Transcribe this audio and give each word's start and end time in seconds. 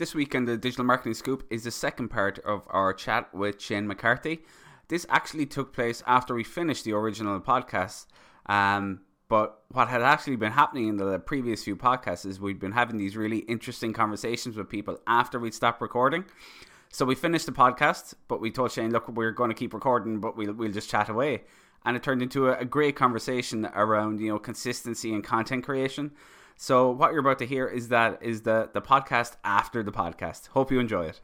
This 0.00 0.14
week 0.14 0.32
the 0.32 0.56
Digital 0.56 0.86
Marketing 0.86 1.12
Scoop 1.12 1.46
is 1.50 1.64
the 1.64 1.70
second 1.70 2.08
part 2.08 2.38
of 2.38 2.66
our 2.70 2.94
chat 2.94 3.34
with 3.34 3.60
Shane 3.60 3.86
McCarthy. 3.86 4.40
This 4.88 5.04
actually 5.10 5.44
took 5.44 5.74
place 5.74 6.02
after 6.06 6.34
we 6.34 6.42
finished 6.42 6.86
the 6.86 6.94
original 6.94 7.38
podcast. 7.38 8.06
Um, 8.46 9.02
but 9.28 9.62
what 9.70 9.88
had 9.88 10.00
actually 10.00 10.36
been 10.36 10.52
happening 10.52 10.88
in 10.88 10.96
the 10.96 11.18
previous 11.18 11.64
few 11.64 11.76
podcasts 11.76 12.24
is 12.24 12.40
we'd 12.40 12.58
been 12.58 12.72
having 12.72 12.96
these 12.96 13.14
really 13.14 13.40
interesting 13.40 13.92
conversations 13.92 14.56
with 14.56 14.70
people 14.70 14.98
after 15.06 15.38
we'd 15.38 15.52
stopped 15.52 15.82
recording. 15.82 16.24
So 16.88 17.04
we 17.04 17.14
finished 17.14 17.44
the 17.44 17.52
podcast, 17.52 18.14
but 18.26 18.40
we 18.40 18.50
told 18.50 18.72
Shane, 18.72 18.92
look, 18.92 19.06
we're 19.06 19.32
going 19.32 19.50
to 19.50 19.54
keep 19.54 19.74
recording, 19.74 20.18
but 20.18 20.34
we'll, 20.34 20.54
we'll 20.54 20.72
just 20.72 20.88
chat 20.88 21.10
away. 21.10 21.42
And 21.84 21.94
it 21.94 22.02
turned 22.02 22.22
into 22.22 22.48
a, 22.48 22.60
a 22.60 22.64
great 22.64 22.96
conversation 22.96 23.66
around, 23.74 24.18
you 24.20 24.30
know, 24.30 24.38
consistency 24.38 25.12
and 25.12 25.22
content 25.22 25.62
creation. 25.62 26.12
So 26.62 26.90
what 26.90 27.12
you're 27.12 27.20
about 27.20 27.38
to 27.38 27.46
hear 27.46 27.66
is 27.66 27.88
that 27.88 28.18
is 28.20 28.42
the 28.42 28.68
the 28.74 28.82
podcast 28.82 29.36
after 29.44 29.82
the 29.82 29.90
podcast. 29.90 30.48
Hope 30.48 30.70
you 30.70 30.78
enjoy 30.78 31.06
it. 31.06 31.20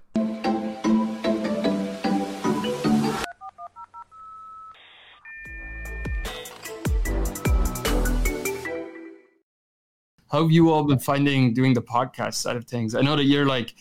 How 10.30 10.42
have 10.42 10.50
you 10.50 10.72
all 10.72 10.84
been 10.84 10.98
finding 10.98 11.52
doing 11.52 11.74
the 11.74 11.82
podcast 11.82 12.36
side 12.36 12.56
of 12.56 12.64
things? 12.64 12.94
I 12.94 13.02
know 13.02 13.14
that 13.14 13.24
you're 13.24 13.44
like 13.44 13.74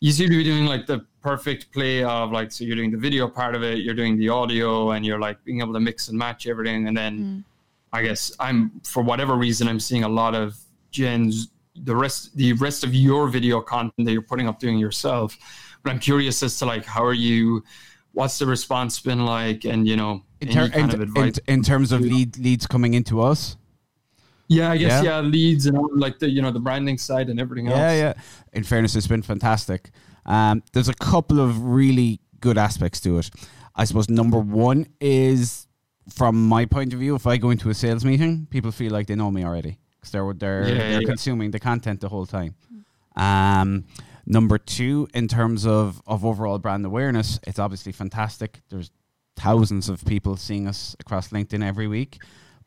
you 0.00 0.10
seem 0.10 0.30
to 0.30 0.36
be 0.36 0.42
doing 0.42 0.66
like 0.66 0.86
the 0.86 1.06
perfect 1.22 1.72
play 1.72 2.02
of 2.02 2.32
like 2.32 2.50
so 2.50 2.64
you're 2.64 2.74
doing 2.74 2.90
the 2.90 2.98
video 2.98 3.28
part 3.28 3.54
of 3.54 3.62
it, 3.62 3.78
you're 3.78 3.94
doing 3.94 4.18
the 4.18 4.30
audio, 4.30 4.90
and 4.90 5.06
you're 5.06 5.20
like 5.20 5.44
being 5.44 5.60
able 5.60 5.74
to 5.74 5.80
mix 5.80 6.08
and 6.08 6.18
match 6.18 6.48
everything. 6.48 6.88
And 6.88 6.96
then 6.96 7.18
mm. 7.20 7.44
I 7.92 8.02
guess 8.02 8.32
I'm 8.40 8.80
for 8.82 9.04
whatever 9.04 9.36
reason 9.36 9.68
I'm 9.68 9.78
seeing 9.78 10.02
a 10.02 10.08
lot 10.08 10.34
of 10.34 10.58
Jen's 10.90 11.48
the 11.74 11.94
rest 11.94 12.36
the 12.36 12.52
rest 12.54 12.82
of 12.82 12.94
your 12.94 13.28
video 13.28 13.60
content 13.60 14.06
that 14.06 14.12
you're 14.12 14.22
putting 14.22 14.48
up 14.48 14.58
doing 14.58 14.78
yourself. 14.78 15.36
But 15.82 15.90
I'm 15.90 15.98
curious 15.98 16.42
as 16.42 16.58
to 16.58 16.66
like 16.66 16.84
how 16.84 17.04
are 17.04 17.14
you 17.14 17.62
what's 18.12 18.38
the 18.38 18.46
response 18.46 18.98
been 19.00 19.24
like 19.24 19.64
and 19.64 19.86
you 19.86 19.96
know 19.96 20.22
in, 20.40 20.48
ter- 20.48 20.70
in, 20.74 21.16
in, 21.16 21.32
in 21.46 21.62
terms 21.62 21.92
of 21.92 22.00
lead, 22.00 22.38
leads 22.38 22.66
coming 22.66 22.94
into 22.94 23.20
us 23.20 23.56
yeah, 24.48 24.70
I 24.70 24.76
guess 24.78 25.04
yeah, 25.04 25.20
yeah 25.20 25.20
leads 25.20 25.66
and 25.66 25.76
all, 25.76 25.90
like 25.94 26.18
the 26.18 26.28
you 26.28 26.40
know 26.40 26.50
the 26.50 26.60
branding 26.60 26.98
side 26.98 27.28
and 27.28 27.38
everything 27.38 27.68
else. 27.68 27.76
Yeah, 27.76 27.92
yeah. 27.92 28.14
In 28.52 28.64
fairness, 28.64 28.96
it's 28.96 29.06
been 29.06 29.22
fantastic. 29.22 29.90
Um, 30.24 30.62
there's 30.72 30.88
a 30.88 30.94
couple 30.94 31.38
of 31.38 31.62
really 31.62 32.20
good 32.40 32.56
aspects 32.56 33.00
to 33.00 33.18
it. 33.18 33.30
I 33.76 33.84
suppose 33.84 34.08
number 34.08 34.38
one 34.38 34.86
is 35.00 35.66
from 36.08 36.48
my 36.48 36.64
point 36.64 36.94
of 36.94 36.98
view, 36.98 37.14
if 37.14 37.26
I 37.26 37.36
go 37.36 37.50
into 37.50 37.68
a 37.68 37.74
sales 37.74 38.04
meeting, 38.04 38.46
people 38.50 38.72
feel 38.72 38.90
like 38.90 39.06
they 39.06 39.14
know 39.14 39.30
me 39.30 39.44
already 39.44 39.78
because 39.98 40.12
they're 40.12 40.32
they're, 40.34 40.68
yeah, 40.68 40.78
they're 40.78 41.00
yeah. 41.02 41.06
consuming 41.06 41.50
the 41.50 41.60
content 41.60 42.00
the 42.00 42.08
whole 42.08 42.26
time. 42.26 42.54
Um, 43.16 43.84
number 44.26 44.58
two, 44.58 45.08
in 45.14 45.28
terms 45.28 45.66
of 45.66 46.00
of 46.06 46.24
overall 46.24 46.58
brand 46.58 46.86
awareness, 46.86 47.40
it's 47.46 47.58
obviously 47.58 47.92
fantastic. 47.92 48.60
There's 48.68 48.90
thousands 49.36 49.88
of 49.88 50.04
people 50.04 50.36
seeing 50.36 50.66
us 50.66 50.96
across 51.00 51.28
LinkedIn 51.28 51.64
every 51.64 51.86
week, 51.88 52.18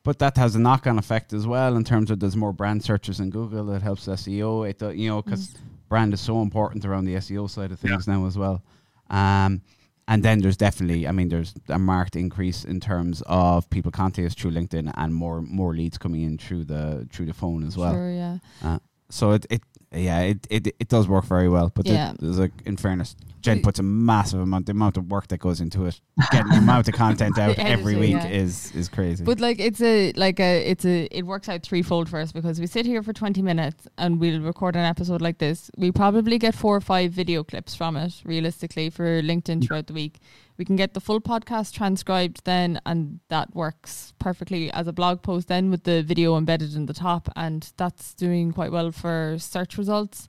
but 0.02 0.18
that 0.18 0.36
has 0.36 0.54
a 0.54 0.58
knock 0.58 0.86
on 0.86 0.98
effect 0.98 1.32
as 1.32 1.46
well 1.46 1.76
in 1.76 1.84
terms 1.84 2.10
of 2.10 2.20
there's 2.20 2.36
more 2.36 2.52
brand 2.52 2.82
searches 2.82 3.20
in 3.20 3.30
Google. 3.30 3.72
It 3.72 3.82
helps 3.82 4.06
SEO. 4.06 4.68
It 4.68 4.82
uh, 4.82 4.88
you 4.90 5.08
know 5.08 5.22
because 5.22 5.48
mm. 5.48 5.58
brand 5.88 6.14
is 6.14 6.20
so 6.20 6.42
important 6.42 6.84
around 6.84 7.04
the 7.04 7.14
SEO 7.16 7.48
side 7.48 7.72
of 7.72 7.78
things 7.78 8.06
yeah. 8.06 8.14
now 8.14 8.26
as 8.26 8.36
well. 8.36 8.62
Um, 9.10 9.62
and 10.08 10.22
then 10.22 10.40
there's 10.40 10.56
definitely, 10.56 11.06
I 11.06 11.12
mean, 11.12 11.28
there's 11.28 11.54
a 11.68 11.78
marked 11.78 12.16
increase 12.16 12.64
in 12.64 12.80
terms 12.80 13.22
of 13.26 13.68
people 13.70 13.90
contacting 13.90 14.26
us 14.26 14.34
through 14.34 14.52
LinkedIn 14.52 14.92
and 14.96 15.14
more 15.14 15.42
more 15.42 15.74
leads 15.74 15.98
coming 15.98 16.22
in 16.22 16.38
through 16.38 16.64
the 16.64 17.06
through 17.12 17.26
the 17.26 17.34
phone 17.34 17.64
as 17.64 17.76
well. 17.76 17.92
Sure, 17.92 18.10
yeah. 18.10 18.38
Uh, 18.62 18.78
so 19.10 19.32
it, 19.32 19.46
it 19.50 19.62
yeah 19.94 20.20
it, 20.20 20.46
it 20.50 20.66
it 20.78 20.88
does 20.88 21.08
work 21.08 21.24
very 21.24 21.48
well. 21.48 21.70
But 21.74 21.86
yeah. 21.86 22.12
there's 22.18 22.38
like 22.38 22.52
in 22.64 22.76
fairness, 22.76 23.16
Jen 23.42 23.60
puts 23.60 23.78
a 23.78 23.82
massive 23.82 24.40
amount, 24.40 24.66
the 24.66 24.72
amount 24.72 24.96
of 24.96 25.10
work 25.10 25.28
that 25.28 25.38
goes 25.38 25.60
into 25.60 25.86
it. 25.86 26.00
Getting 26.30 26.50
the 26.50 26.58
amount 26.58 26.88
of 26.88 26.94
content 26.94 27.38
out 27.44 27.58
every 27.58 27.96
week 27.96 28.12
yeah. 28.12 28.28
is 28.28 28.72
is 28.72 28.88
crazy. 28.88 29.24
But 29.24 29.40
like 29.40 29.58
it's 29.58 29.82
a 29.82 30.12
like 30.12 30.40
a 30.40 30.64
it's 30.64 30.84
a 30.84 31.08
it 31.10 31.26
works 31.26 31.48
out 31.48 31.62
threefold 31.62 32.08
for 32.08 32.20
us 32.20 32.32
because 32.32 32.60
we 32.60 32.66
sit 32.66 32.86
here 32.86 33.02
for 33.02 33.12
twenty 33.12 33.42
minutes 33.42 33.86
and 33.98 34.20
we'll 34.20 34.40
record 34.40 34.76
an 34.76 34.84
episode 34.84 35.20
like 35.20 35.38
this. 35.38 35.70
We 35.76 35.90
probably 35.92 36.38
get 36.38 36.54
four 36.54 36.76
or 36.76 36.80
five 36.80 37.10
video 37.10 37.42
clips 37.42 37.74
from 37.74 37.96
it 37.96 38.22
realistically 38.24 38.90
for 38.90 39.22
LinkedIn 39.22 39.58
mm. 39.58 39.66
throughout 39.66 39.88
the 39.88 39.94
week. 39.94 40.20
We 40.58 40.64
can 40.64 40.76
get 40.76 40.94
the 40.94 41.00
full 41.00 41.20
podcast 41.20 41.72
transcribed 41.72 42.44
then, 42.44 42.80
and 42.84 43.20
that 43.28 43.54
works 43.54 44.12
perfectly 44.18 44.70
as 44.72 44.86
a 44.86 44.92
blog 44.92 45.22
post 45.22 45.48
then 45.48 45.70
with 45.70 45.84
the 45.84 46.02
video 46.02 46.36
embedded 46.36 46.74
in 46.74 46.86
the 46.86 46.94
top, 46.94 47.28
and 47.34 47.72
that's 47.76 48.14
doing 48.14 48.52
quite 48.52 48.72
well 48.72 48.92
for 48.92 49.36
search 49.38 49.78
results. 49.78 50.28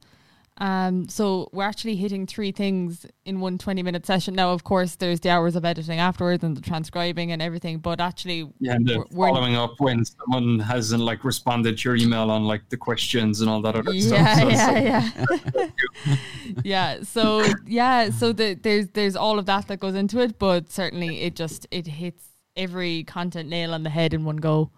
Um, 0.64 1.10
so 1.10 1.50
we're 1.52 1.66
actually 1.66 1.98
hitting 1.98 2.26
three 2.26 2.54
things 2.54 3.06
in 3.26 3.42
one 3.42 3.58
20 3.58 3.84
minute 3.84 4.06
session. 4.06 4.34
Now, 4.34 4.54
of 4.54 4.64
course, 4.64 4.96
there's 4.96 5.20
the 5.20 5.30
hours 5.30 5.58
of 5.58 5.66
editing 5.66 6.00
afterwards 6.00 6.42
and 6.42 6.56
the 6.56 6.62
transcribing 6.62 7.34
and 7.34 7.42
everything, 7.42 7.80
but 7.80 8.00
actually, 8.00 8.50
yeah, 8.62 8.76
and 8.76 8.88
the 8.88 9.06
we're, 9.12 9.28
following 9.28 9.58
up 9.58 9.74
when 9.80 10.06
someone 10.06 10.60
hasn't 10.60 11.02
like 11.02 11.26
responded 11.26 11.80
to 11.80 11.90
your 11.90 11.98
email 11.98 12.32
on 12.32 12.46
like 12.46 12.70
the 12.70 12.78
questions 12.78 13.42
and 13.42 13.50
all 13.50 13.62
that 13.62 13.76
other 13.76 13.92
yeah, 13.92 14.36
stuff. 14.36 14.40
So 14.40 14.48
yeah, 14.48 15.12
yeah, 15.54 16.16
yeah. 16.64 17.04
So 17.04 17.44
yeah, 17.68 18.10
so 18.10 18.32
the, 18.32 18.54
there's 18.54 18.88
there's 18.88 19.18
all 19.18 19.40
of 19.40 19.46
that 19.48 19.68
that 19.68 19.82
goes 19.82 19.96
into 19.96 20.22
it, 20.22 20.40
but 20.40 20.72
certainly 20.72 21.24
it 21.24 21.36
just 21.36 21.68
it 21.72 21.88
hits 21.88 22.24
every 22.56 23.04
content 23.04 23.50
nail 23.50 23.74
on 23.74 23.84
the 23.84 23.90
head 23.90 24.14
in 24.14 24.24
one 24.24 24.38
go. 24.38 24.72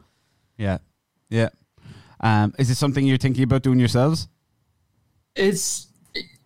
Yeah, 0.58 0.80
yeah. 1.30 1.50
Um, 2.22 2.56
is 2.58 2.72
it 2.72 2.76
something 2.76 3.06
you're 3.06 3.18
thinking 3.18 3.44
about 3.44 3.62
doing 3.62 3.78
yourselves? 3.78 4.30
It's 5.36 5.88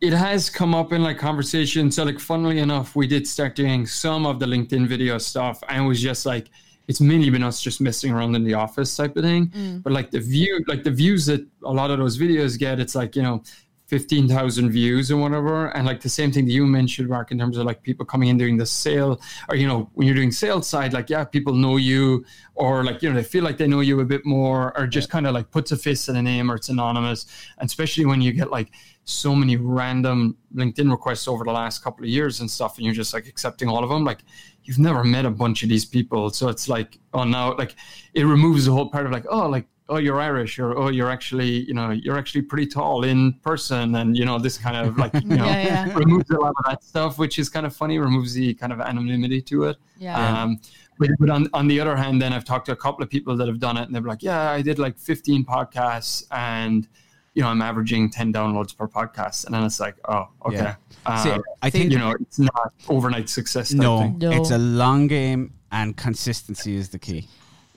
it 0.01 0.13
has 0.13 0.49
come 0.49 0.73
up 0.73 0.93
in 0.93 1.03
like 1.03 1.17
conversation. 1.17 1.91
So 1.91 2.03
like 2.03 2.19
funnily 2.19 2.59
enough, 2.59 2.95
we 2.95 3.07
did 3.07 3.27
start 3.27 3.55
doing 3.55 3.85
some 3.85 4.25
of 4.25 4.39
the 4.39 4.45
LinkedIn 4.45 4.87
video 4.87 5.17
stuff 5.17 5.61
and 5.67 5.83
it 5.83 5.87
was 5.87 6.01
just 6.01 6.25
like 6.25 6.49
it's 6.87 7.01
mainly 7.01 7.29
been 7.29 7.43
us 7.43 7.61
just 7.61 7.81
messing 7.81 8.11
around 8.11 8.35
in 8.35 8.43
the 8.43 8.55
office 8.55 8.95
type 8.95 9.15
of 9.15 9.23
thing. 9.23 9.47
Mm. 9.47 9.83
But 9.83 9.93
like 9.93 10.09
the 10.09 10.19
view 10.19 10.63
like 10.67 10.83
the 10.83 10.91
views 10.91 11.25
that 11.27 11.45
a 11.63 11.71
lot 11.71 11.91
of 11.91 11.99
those 11.99 12.17
videos 12.17 12.57
get, 12.57 12.79
it's 12.79 12.95
like, 12.95 13.15
you 13.15 13.21
know, 13.21 13.43
15,000 13.89 14.69
views 14.69 15.11
or 15.11 15.17
whatever. 15.17 15.69
And 15.69 15.87
like 15.87 15.99
the 15.99 16.09
same 16.09 16.31
thing 16.31 16.45
that 16.45 16.51
you 16.51 16.67
mentioned, 16.67 17.09
Mark, 17.09 17.31
in 17.31 17.39
terms 17.39 17.57
of 17.57 17.65
like 17.65 17.81
people 17.81 18.05
coming 18.05 18.29
in 18.29 18.37
during 18.37 18.55
the 18.55 18.65
sale 18.65 19.19
or, 19.49 19.55
you 19.55 19.67
know, 19.67 19.89
when 19.95 20.05
you're 20.05 20.15
doing 20.15 20.31
sales 20.31 20.67
side, 20.67 20.93
like, 20.93 21.09
yeah, 21.09 21.23
people 21.23 21.53
know 21.53 21.77
you 21.77 22.23
or 22.53 22.83
like, 22.83 23.01
you 23.01 23.09
know, 23.09 23.15
they 23.15 23.23
feel 23.23 23.43
like 23.43 23.57
they 23.57 23.65
know 23.65 23.79
you 23.79 23.99
a 23.99 24.05
bit 24.05 24.23
more 24.27 24.77
or 24.77 24.85
just 24.85 25.07
yeah. 25.09 25.13
kind 25.13 25.25
of 25.25 25.33
like 25.33 25.49
puts 25.49 25.71
a 25.71 25.77
face 25.77 26.07
in 26.07 26.15
a 26.15 26.21
name 26.21 26.51
or 26.51 26.55
it's 26.55 26.69
anonymous. 26.69 27.25
And 27.57 27.67
especially 27.67 28.05
when 28.05 28.21
you 28.21 28.31
get 28.31 28.51
like 28.51 28.69
so 29.05 29.33
many 29.33 29.57
random 29.57 30.37
LinkedIn 30.53 30.91
requests 30.91 31.27
over 31.27 31.43
the 31.43 31.51
last 31.51 31.83
couple 31.83 32.03
of 32.03 32.09
years 32.11 32.41
and 32.41 32.51
stuff, 32.51 32.77
and 32.77 32.85
you're 32.85 32.93
just 32.93 33.11
like 33.11 33.27
accepting 33.27 33.67
all 33.67 33.83
of 33.83 33.89
them. 33.89 34.03
Like 34.05 34.19
you've 34.65 34.77
never 34.77 35.03
met 35.03 35.25
a 35.25 35.31
bunch 35.31 35.63
of 35.63 35.69
these 35.69 35.85
people. 35.85 36.29
So 36.29 36.47
it's 36.47 36.69
like, 36.69 36.99
oh, 37.11 37.23
now 37.23 37.57
like 37.57 37.73
it 38.13 38.25
removes 38.25 38.65
the 38.65 38.71
whole 38.71 38.87
part 38.87 39.07
of 39.07 39.11
like, 39.11 39.25
oh, 39.27 39.49
like, 39.49 39.65
oh 39.89 39.97
you're 39.97 40.19
irish 40.19 40.59
or 40.59 40.77
oh 40.77 40.89
you're 40.89 41.09
actually 41.09 41.49
you 41.67 41.73
know 41.73 41.89
you're 41.89 42.17
actually 42.17 42.41
pretty 42.41 42.65
tall 42.65 43.03
in 43.03 43.33
person 43.41 43.95
and 43.95 44.15
you 44.15 44.23
know 44.23 44.39
this 44.39 44.57
kind 44.57 44.77
of 44.77 44.97
like 44.97 45.13
you 45.15 45.35
know 45.35 45.45
yeah, 45.45 45.87
yeah. 45.87 45.93
removes 45.95 46.29
a 46.29 46.39
lot 46.39 46.53
of 46.57 46.65
that 46.65 46.83
stuff 46.83 47.17
which 47.17 47.39
is 47.39 47.49
kind 47.49 47.65
of 47.65 47.75
funny 47.75 47.97
removes 47.99 48.33
the 48.33 48.53
kind 48.53 48.71
of 48.71 48.79
anonymity 48.79 49.41
to 49.41 49.65
it. 49.65 49.77
Yeah. 49.97 50.41
Um, 50.41 50.59
but, 50.97 51.09
but 51.19 51.29
on, 51.29 51.47
on 51.53 51.67
the 51.67 51.79
other 51.79 51.95
hand 51.95 52.21
then 52.21 52.33
i've 52.33 52.45
talked 52.45 52.65
to 52.67 52.71
a 52.71 52.75
couple 52.75 53.03
of 53.03 53.09
people 53.09 53.35
that 53.37 53.47
have 53.47 53.59
done 53.59 53.77
it 53.77 53.83
and 53.83 53.95
they're 53.95 54.01
like 54.01 54.21
yeah 54.21 54.51
i 54.51 54.61
did 54.61 54.77
like 54.79 54.97
15 54.99 55.45
podcasts 55.45 56.25
and 56.31 56.87
you 57.33 57.41
know 57.41 57.47
i'm 57.47 57.61
averaging 57.61 58.09
10 58.09 58.33
downloads 58.33 58.75
per 58.75 58.87
podcast. 58.87 59.45
And 59.45 59.55
then 59.55 59.63
it's 59.63 59.79
like 59.79 59.95
oh 60.07 60.27
okay. 60.45 60.57
Yeah. 60.57 60.75
uh, 61.05 61.23
See, 61.23 61.41
i 61.61 61.69
think 61.69 61.91
you 61.91 61.97
know 61.99 62.11
it's 62.19 62.39
not 62.39 62.73
overnight 62.87 63.29
success 63.29 63.73
no, 63.73 64.09
no 64.09 64.31
it's 64.31 64.51
a 64.51 64.57
long 64.57 65.07
game 65.07 65.53
and 65.71 65.95
consistency 65.95 66.75
is 66.75 66.89
the 66.89 66.99
key 66.99 67.27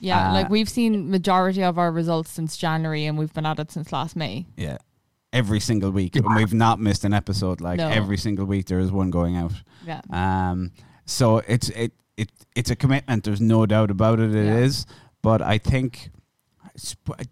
yeah, 0.02 0.30
uh, 0.30 0.32
like 0.32 0.50
we've 0.50 0.68
seen 0.68 1.10
majority 1.10 1.62
of 1.62 1.78
our 1.78 1.92
results 1.92 2.30
since 2.30 2.56
January, 2.56 3.06
and 3.06 3.16
we've 3.16 3.32
been 3.32 3.46
at 3.46 3.60
it 3.60 3.70
since 3.70 3.92
last 3.92 4.16
May. 4.16 4.46
Yeah, 4.56 4.78
every 5.32 5.60
single 5.60 5.92
week, 5.92 6.16
and 6.16 6.34
we've 6.34 6.52
not 6.52 6.80
missed 6.80 7.04
an 7.04 7.14
episode. 7.14 7.60
Like 7.60 7.78
no. 7.78 7.88
every 7.88 8.16
single 8.16 8.44
week, 8.44 8.66
there 8.66 8.80
is 8.80 8.90
one 8.90 9.10
going 9.10 9.36
out. 9.36 9.52
Yeah. 9.86 10.00
Um. 10.10 10.72
So 11.06 11.38
it's 11.38 11.68
it 11.68 11.92
it 12.16 12.32
it's 12.56 12.68
a 12.68 12.74
commitment. 12.74 13.22
There's 13.22 13.40
no 13.40 13.64
doubt 13.64 13.92
about 13.92 14.18
it. 14.18 14.34
It 14.34 14.46
yeah. 14.46 14.56
is, 14.56 14.86
but 15.22 15.40
I 15.40 15.58
think 15.58 16.10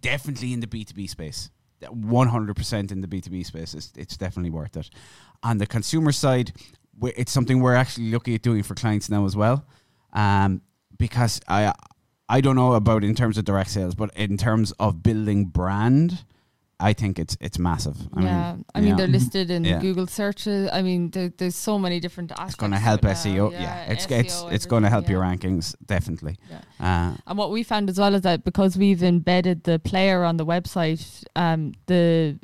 definitely 0.00 0.52
in 0.52 0.60
the 0.60 0.68
B 0.68 0.84
two 0.84 0.94
B 0.94 1.08
space. 1.08 1.50
100% 1.82 2.92
in 2.92 3.00
the 3.00 3.08
B2B 3.08 3.46
space, 3.46 3.72
it's, 3.72 3.90
it's 3.96 4.18
definitely 4.18 4.50
worth 4.50 4.76
it. 4.76 4.90
On 5.42 5.56
the 5.56 5.66
consumer 5.66 6.12
side, 6.12 6.52
it's 7.02 7.32
something 7.32 7.60
we're 7.60 7.74
actually 7.74 8.10
looking 8.10 8.34
at 8.34 8.42
doing 8.42 8.62
for 8.62 8.74
clients 8.74 9.08
now 9.08 9.24
as 9.24 9.34
well. 9.34 9.64
Um, 10.12 10.60
because 10.98 11.40
I 11.48 11.72
I 12.36 12.40
don't 12.40 12.56
know 12.56 12.72
about 12.74 13.02
in 13.04 13.14
terms 13.14 13.36
of 13.38 13.44
direct 13.44 13.70
sales, 13.70 13.94
but 13.94 14.10
in 14.16 14.36
terms 14.36 14.72
of 14.78 15.02
building 15.02 15.46
brand, 15.46 16.24
I 16.90 16.92
think 17.00 17.18
it's 17.18 17.36
it's 17.46 17.58
massive. 17.58 17.96
I 18.14 18.22
yeah, 18.22 18.52
mean, 18.54 18.64
I 18.74 18.80
mean 18.80 18.90
know, 18.90 18.96
they're 18.98 19.06
listed 19.18 19.50
in 19.50 19.64
Yeah. 19.64 19.80
Google 19.80 20.06
searches. 20.06 20.70
I 20.72 20.80
mean, 20.88 21.10
there, 21.10 21.30
there's 21.38 21.56
so 21.56 21.78
many 21.78 21.98
different 22.00 22.30
aspects. 22.32 22.54
it's 22.54 22.60
going 22.64 22.72
to 22.72 22.78
help. 22.78 23.02
SEO. 23.02 23.52
Yeah, 23.52 23.92
it's 23.92 24.06
SEO, 24.06 24.20
it's 24.20 24.34
it's 24.54 24.66
going 24.72 24.84
to 24.84 24.88
help 24.94 25.06
your 25.12 25.20
rankings 25.28 25.74
definitely. 25.94 26.34
Yeah. 26.48 26.60
Uh, 26.88 27.16
And 27.26 27.36
what 27.36 27.50
we 27.50 27.62
found 27.64 27.90
as 27.90 27.98
well 27.98 28.14
is 28.14 28.22
that 28.22 28.44
because 28.44 28.78
we've 28.78 29.02
embedded 29.02 29.64
the 29.64 29.78
player 29.78 30.24
on 30.24 30.36
the 30.38 30.46
website, 30.46 31.24
um, 31.36 31.60
the 31.86 32.38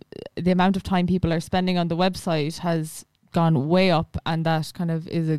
the 0.46 0.50
amount 0.50 0.76
of 0.76 0.82
time 0.82 1.06
people 1.06 1.32
are 1.32 1.40
spending 1.40 1.78
on 1.78 1.88
the 1.88 1.96
website 1.96 2.58
has 2.58 3.06
gone 3.32 3.54
way 3.74 3.90
up, 3.90 4.16
and 4.26 4.44
that 4.44 4.72
kind 4.74 4.90
of 4.90 5.08
is 5.08 5.30
a 5.30 5.38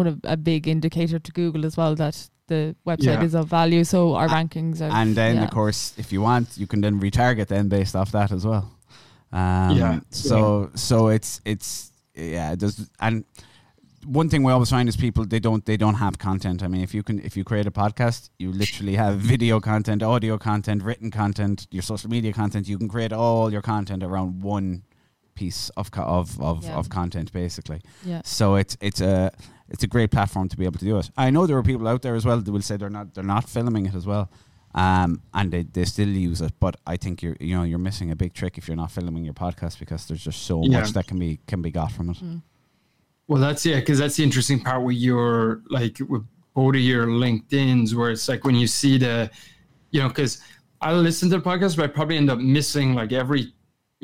one 0.00 0.06
of 0.06 0.16
a 0.24 0.36
big 0.36 0.66
indicator 0.68 1.18
to 1.18 1.32
Google 1.32 1.66
as 1.66 1.76
well 1.76 1.94
that 1.96 2.30
the 2.46 2.74
website 2.86 3.04
Yeah. 3.20 3.22
is 3.24 3.34
of 3.34 3.48
value. 3.48 3.84
So 3.84 4.14
our 4.14 4.26
A- 4.26 4.30
rankings 4.30 4.80
are. 4.80 4.90
and 5.00 5.14
then 5.16 5.36
yeah. 5.36 5.44
of 5.44 5.50
course, 5.50 5.94
if 5.98 6.12
you 6.12 6.20
want, 6.22 6.56
you 6.56 6.66
can 6.66 6.80
then 6.80 7.00
retarget 7.00 7.46
then 7.48 7.68
based 7.68 7.94
off 7.96 8.10
that 8.12 8.30
as 8.32 8.44
well. 8.46 8.70
Um, 9.32 9.76
Yeah. 9.76 10.00
So 10.10 10.70
so 10.74 11.08
it's 11.08 11.40
it's 11.44 11.90
yeah. 12.14 12.54
There's 12.54 12.88
and 13.00 13.24
one 14.06 14.28
thing 14.28 14.42
we 14.42 14.52
always 14.52 14.68
find 14.70 14.88
is 14.88 14.96
people 14.96 15.24
they 15.26 15.40
don't 15.40 15.64
they 15.64 15.76
don't 15.78 15.94
have 15.96 16.18
content. 16.18 16.62
I 16.62 16.68
mean, 16.68 16.82
if 16.82 16.92
you 16.94 17.02
can 17.02 17.18
if 17.20 17.36
you 17.36 17.44
create 17.44 17.66
a 17.66 17.70
podcast, 17.70 18.30
you 18.38 18.52
literally 18.52 18.96
have 18.96 19.16
video 19.32 19.60
content, 19.60 20.02
audio 20.02 20.38
content, 20.38 20.82
written 20.82 21.10
content, 21.10 21.66
your 21.70 21.82
social 21.82 22.10
media 22.10 22.32
content. 22.32 22.68
You 22.68 22.78
can 22.78 22.88
create 22.88 23.12
all 23.14 23.50
your 23.52 23.62
content 23.62 24.02
around 24.02 24.42
one 24.42 24.82
piece 25.34 25.70
of 25.76 25.90
co- 25.90 26.02
of 26.02 26.38
of, 26.40 26.64
Yeah. 26.64 26.76
of 26.76 26.88
content 26.88 27.32
basically. 27.32 27.80
yeah. 28.04 28.20
So 28.24 28.54
it's 28.56 28.76
it's 28.80 29.00
a 29.00 29.32
it's 29.74 29.84
a 29.84 29.92
great 29.96 30.10
platform 30.16 30.46
to 30.48 30.56
be 30.56 30.64
able 30.64 30.78
to 30.78 30.84
do 30.92 30.96
it. 31.02 31.10
I 31.16 31.30
know 31.34 31.42
there 31.46 31.58
are 31.58 31.62
people 31.72 31.86
out 31.92 32.02
there 32.02 32.14
as 32.20 32.24
well 32.28 32.38
that 32.40 32.50
will 32.50 32.62
say 32.70 32.76
they're 32.78 32.96
not 33.00 33.06
they're 33.14 33.32
not 33.36 33.44
filming 33.56 33.84
it 33.90 33.94
as 34.00 34.06
well, 34.06 34.24
um, 34.74 35.10
and 35.38 35.46
they, 35.52 35.62
they 35.76 35.84
still 35.84 36.08
use 36.08 36.40
it. 36.40 36.52
But 36.64 36.74
I 36.86 36.96
think 36.96 37.22
you're 37.22 37.36
you 37.40 37.54
know 37.56 37.64
you're 37.70 37.84
missing 37.90 38.10
a 38.10 38.16
big 38.16 38.32
trick 38.40 38.56
if 38.58 38.66
you're 38.68 38.76
not 38.84 38.90
filming 38.90 39.24
your 39.24 39.34
podcast 39.34 39.78
because 39.78 40.06
there's 40.06 40.24
just 40.24 40.40
so 40.50 40.62
Yeah. 40.64 40.80
much 40.80 40.90
that 40.92 41.06
can 41.06 41.18
be 41.18 41.38
can 41.46 41.60
be 41.62 41.70
got 41.70 41.90
from 41.92 42.10
it. 42.10 42.18
Mm. 42.18 42.42
Well, 43.28 43.40
that's 43.40 43.64
yeah, 43.66 43.80
because 43.80 43.98
that's 43.98 44.16
the 44.16 44.22
interesting 44.22 44.60
part 44.60 44.82
with 44.84 44.96
your 44.96 45.62
like 45.70 45.98
with 46.08 46.24
both 46.54 46.74
of 46.76 46.80
your 46.80 47.06
LinkedIn's, 47.06 47.94
where 47.94 48.10
it's 48.10 48.28
like 48.28 48.44
when 48.44 48.54
you 48.54 48.66
see 48.68 48.96
the, 48.98 49.30
you 49.90 50.00
know, 50.00 50.08
because 50.08 50.40
I 50.80 50.92
listen 50.92 51.30
to 51.30 51.38
the 51.38 51.42
podcast, 51.42 51.76
but 51.76 51.84
I 51.84 51.86
probably 51.88 52.16
end 52.16 52.30
up 52.30 52.38
missing 52.38 52.94
like 52.94 53.12
every, 53.12 53.53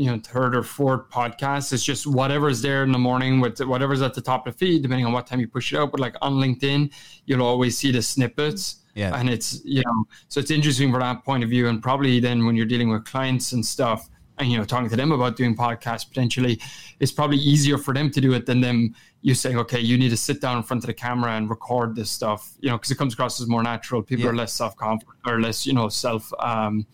you 0.01 0.07
know, 0.11 0.19
third 0.19 0.57
or 0.57 0.63
fourth 0.63 1.11
podcast. 1.11 1.75
It's 1.75 1.85
just 1.85 2.07
whatever's 2.07 2.63
there 2.63 2.83
in 2.85 2.91
the 2.91 2.99
morning 2.99 3.39
with 3.39 3.61
whatever's 3.61 4.01
at 4.01 4.15
the 4.15 4.23
top 4.23 4.47
of 4.47 4.55
the 4.55 4.59
feed, 4.59 4.83
depending 4.83 5.05
on 5.05 5.13
what 5.13 5.27
time 5.27 5.41
you 5.41 5.47
push 5.47 5.75
it 5.75 5.79
out. 5.79 5.91
But 5.91 6.01
like 6.01 6.17
on 6.23 6.35
LinkedIn, 6.35 6.91
you'll 7.27 7.43
always 7.43 7.77
see 7.77 7.93
the 7.93 8.01
snippets. 8.01 8.77
Yeah. 8.95 9.15
And 9.15 9.29
it's, 9.29 9.63
you 9.63 9.83
know, 9.85 10.05
so 10.29 10.41
it's 10.41 10.51
interesting 10.51 10.91
from 10.91 11.01
that 11.01 11.23
point 11.23 11.45
of 11.45 11.51
view. 11.51 11.69
And 11.69 11.83
probably 11.83 12.19
then 12.19 12.47
when 12.47 12.57
you're 12.57 12.65
dealing 12.65 12.89
with 12.89 13.05
clients 13.05 13.53
and 13.53 13.65
stuff 13.65 14.09
and, 14.39 14.51
you 14.51 14.57
know, 14.57 14.65
talking 14.65 14.89
to 14.89 14.97
them 14.97 15.13
about 15.13 15.37
doing 15.37 15.55
podcasts 15.55 16.09
potentially, 16.09 16.59
it's 16.99 17.13
probably 17.13 17.37
easier 17.37 17.77
for 17.77 17.93
them 17.93 18.11
to 18.11 18.23
do 18.23 18.33
it 18.33 18.47
than 18.47 18.63
them 18.63 18.95
you 19.21 19.35
saying, 19.35 19.59
okay, 19.59 19.81
you 19.81 19.99
need 19.99 20.09
to 20.09 20.17
sit 20.17 20.41
down 20.41 20.57
in 20.57 20.63
front 20.63 20.83
of 20.83 20.87
the 20.87 20.95
camera 20.95 21.33
and 21.33 21.51
record 21.51 21.95
this 21.95 22.11
stuff, 22.11 22.55
you 22.61 22.71
know, 22.71 22.79
because 22.79 22.91
it 22.91 22.97
comes 22.97 23.13
across 23.13 23.39
as 23.39 23.47
more 23.49 23.63
natural. 23.63 24.03
People 24.03 24.25
Yeah. 24.25 24.31
are 24.31 24.37
less 24.37 24.55
self 24.55 24.75
confident 24.77 25.19
or 25.27 25.43
less, 25.43 25.67
you 25.67 25.75
know, 25.75 25.91
self, 25.91 26.33
um, 26.39 26.87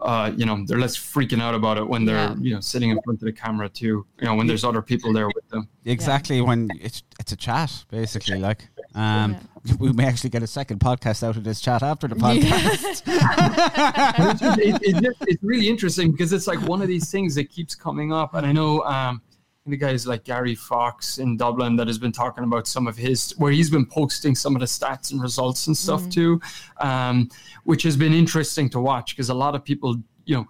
uh, 0.00 0.30
you 0.36 0.44
know, 0.46 0.62
they're 0.66 0.78
less 0.78 0.96
freaking 0.96 1.40
out 1.40 1.54
about 1.54 1.78
it 1.78 1.88
when 1.88 2.04
they're, 2.04 2.16
Yeah. 2.16 2.36
you 2.40 2.54
know, 2.54 2.60
sitting 2.60 2.90
in 2.90 3.00
front 3.02 3.20
of 3.22 3.26
the 3.26 3.32
camera 3.32 3.68
too, 3.68 4.06
you 4.20 4.26
know, 4.26 4.34
when 4.34 4.46
there's 4.46 4.64
other 4.64 4.82
people 4.82 5.12
there 5.12 5.26
with 5.28 5.48
them. 5.48 5.68
Exactly 5.84 6.40
when 6.40 6.68
it's 6.80 7.02
it's 7.20 7.32
a 7.32 7.36
chat 7.36 7.84
basically. 7.90 8.38
Like 8.38 8.68
um, 8.94 9.36
we 9.78 9.92
may 9.92 10.04
actually 10.06 10.30
get 10.30 10.42
a 10.42 10.46
second 10.46 10.80
podcast 10.80 11.22
out 11.22 11.36
of 11.36 11.44
this 11.44 11.60
chat 11.60 11.82
after 11.82 12.08
the 12.08 12.14
podcast. 12.26 13.02
But 13.06 14.42
it's, 14.58 14.82
it- 14.84 15.04
it 15.04 15.16
it's 15.22 15.42
really 15.42 15.68
interesting 15.68 16.12
because 16.12 16.32
it's 16.32 16.46
like 16.46 16.60
one 16.68 16.82
of 16.82 16.88
these 16.88 17.10
things 17.10 17.34
that 17.34 17.50
keeps 17.50 17.74
coming 17.74 18.12
up. 18.12 18.34
And 18.34 18.46
I 18.46 18.52
know 18.52 18.82
um, 18.84 19.22
the 19.66 19.76
guys 19.76 20.06
like 20.06 20.24
Gary 20.24 20.54
Fox 20.54 21.18
in 21.18 21.36
Dublin 21.36 21.76
that 21.76 21.86
has 21.86 21.98
been 21.98 22.12
talking 22.12 22.44
about 22.44 22.66
some 22.66 22.86
of 22.86 22.96
his, 22.96 23.32
where 23.38 23.52
he's 23.52 23.70
been 23.70 23.86
posting 23.86 24.34
some 24.34 24.54
of 24.54 24.60
the 24.60 24.66
stats 24.66 25.12
and 25.12 25.20
results 25.20 25.66
and 25.66 25.76
stuff 25.76 26.08
too, 26.08 26.40
um, 26.78 27.28
which 27.64 27.82
has 27.82 27.96
been 27.96 28.12
interesting 28.12 28.70
to 28.70 28.80
watch 28.80 29.14
because 29.16 29.28
a 29.28 29.34
lot 29.34 29.54
of 29.54 29.64
people, 29.64 29.96
you 30.24 30.36
know, 30.36 30.46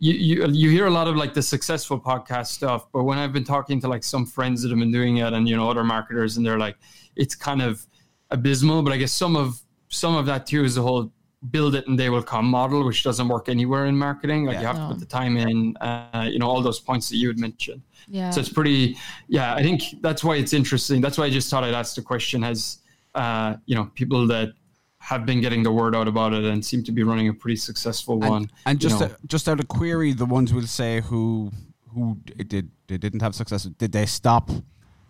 you, 0.00 0.14
you 0.14 0.46
you 0.48 0.70
hear 0.70 0.86
a 0.86 0.90
lot 0.90 1.08
of 1.08 1.16
like 1.16 1.34
the 1.34 1.42
successful 1.42 2.00
podcast 2.00 2.46
stuff, 2.46 2.86
but 2.90 3.04
when 3.04 3.18
I've 3.18 3.34
been 3.34 3.44
talking 3.44 3.80
to 3.82 3.88
like 3.88 4.02
some 4.02 4.24
friends 4.24 4.62
that 4.62 4.70
have 4.70 4.78
been 4.78 4.90
doing 4.90 5.18
it 5.18 5.32
and 5.34 5.46
you 5.46 5.54
know 5.54 5.68
other 5.68 5.84
marketers, 5.84 6.38
and 6.38 6.46
they're 6.46 6.58
like, 6.58 6.76
it's 7.16 7.34
kind 7.34 7.60
of 7.60 7.86
abysmal. 8.30 8.82
But 8.82 8.94
I 8.94 8.96
guess 8.96 9.12
some 9.12 9.36
of 9.36 9.60
some 9.88 10.16
of 10.16 10.24
that 10.24 10.46
too 10.46 10.64
is 10.64 10.76
the 10.76 10.82
whole 10.82 11.12
build 11.50 11.74
it 11.74 11.86
and 11.88 11.98
they 11.98 12.10
will 12.10 12.22
come 12.22 12.44
model, 12.44 12.84
which 12.84 13.02
doesn't 13.02 13.26
work 13.28 13.48
anywhere 13.48 13.86
in 13.86 13.96
marketing. 13.96 14.44
Like 14.44 14.54
Yeah. 14.56 14.60
you 14.60 14.66
have 14.66 14.76
No. 14.76 14.82
to 14.88 14.94
put 14.94 15.00
the 15.00 15.06
time 15.06 15.36
in, 15.38 15.74
uh, 15.78 16.28
you 16.30 16.38
know, 16.38 16.46
all 16.50 16.60
those 16.62 16.78
points 16.80 17.08
that 17.08 17.16
you 17.16 17.28
had 17.28 17.38
mentioned. 17.38 17.80
Yeah. 18.08 18.30
So 18.30 18.40
it's 18.40 18.48
pretty, 18.52 18.96
yeah. 19.28 19.54
I 19.54 19.62
think 19.62 19.82
that's 20.02 20.22
why 20.22 20.36
it's 20.36 20.52
interesting. 20.52 21.00
That's 21.00 21.16
why 21.16 21.24
I 21.24 21.30
just 21.30 21.48
thought 21.50 21.64
I'd 21.64 21.74
ask 21.74 21.94
the 21.94 22.02
question: 22.02 22.42
Has 22.42 22.78
uh, 23.14 23.56
you 23.66 23.74
know 23.74 23.86
people 23.94 24.26
that 24.26 24.50
have 24.98 25.24
been 25.24 25.40
getting 25.40 25.62
the 25.62 25.72
word 25.72 25.94
out 25.96 26.06
about 26.08 26.34
it 26.34 26.44
and 26.44 26.62
seem 26.64 26.84
to 26.84 26.92
be 26.92 27.02
running 27.02 27.28
a 27.28 27.32
pretty 27.34 27.56
successful 27.56 28.18
one? 28.18 28.42
and, 28.42 28.52
and 28.66 28.82
you 28.82 28.88
just 28.88 29.00
know. 29.00 29.06
a, 29.06 29.26
just 29.26 29.48
out 29.48 29.60
of 29.60 29.68
query, 29.68 30.12
the 30.12 30.26
ones 30.26 30.52
will 30.52 30.66
say 30.66 31.00
who 31.00 31.50
who 31.94 32.18
did 32.46 32.70
they 32.86 32.98
didn't 32.98 33.20
have 33.22 33.34
success. 33.34 33.62
Did 33.64 33.92
they 33.92 34.04
stop? 34.06 34.50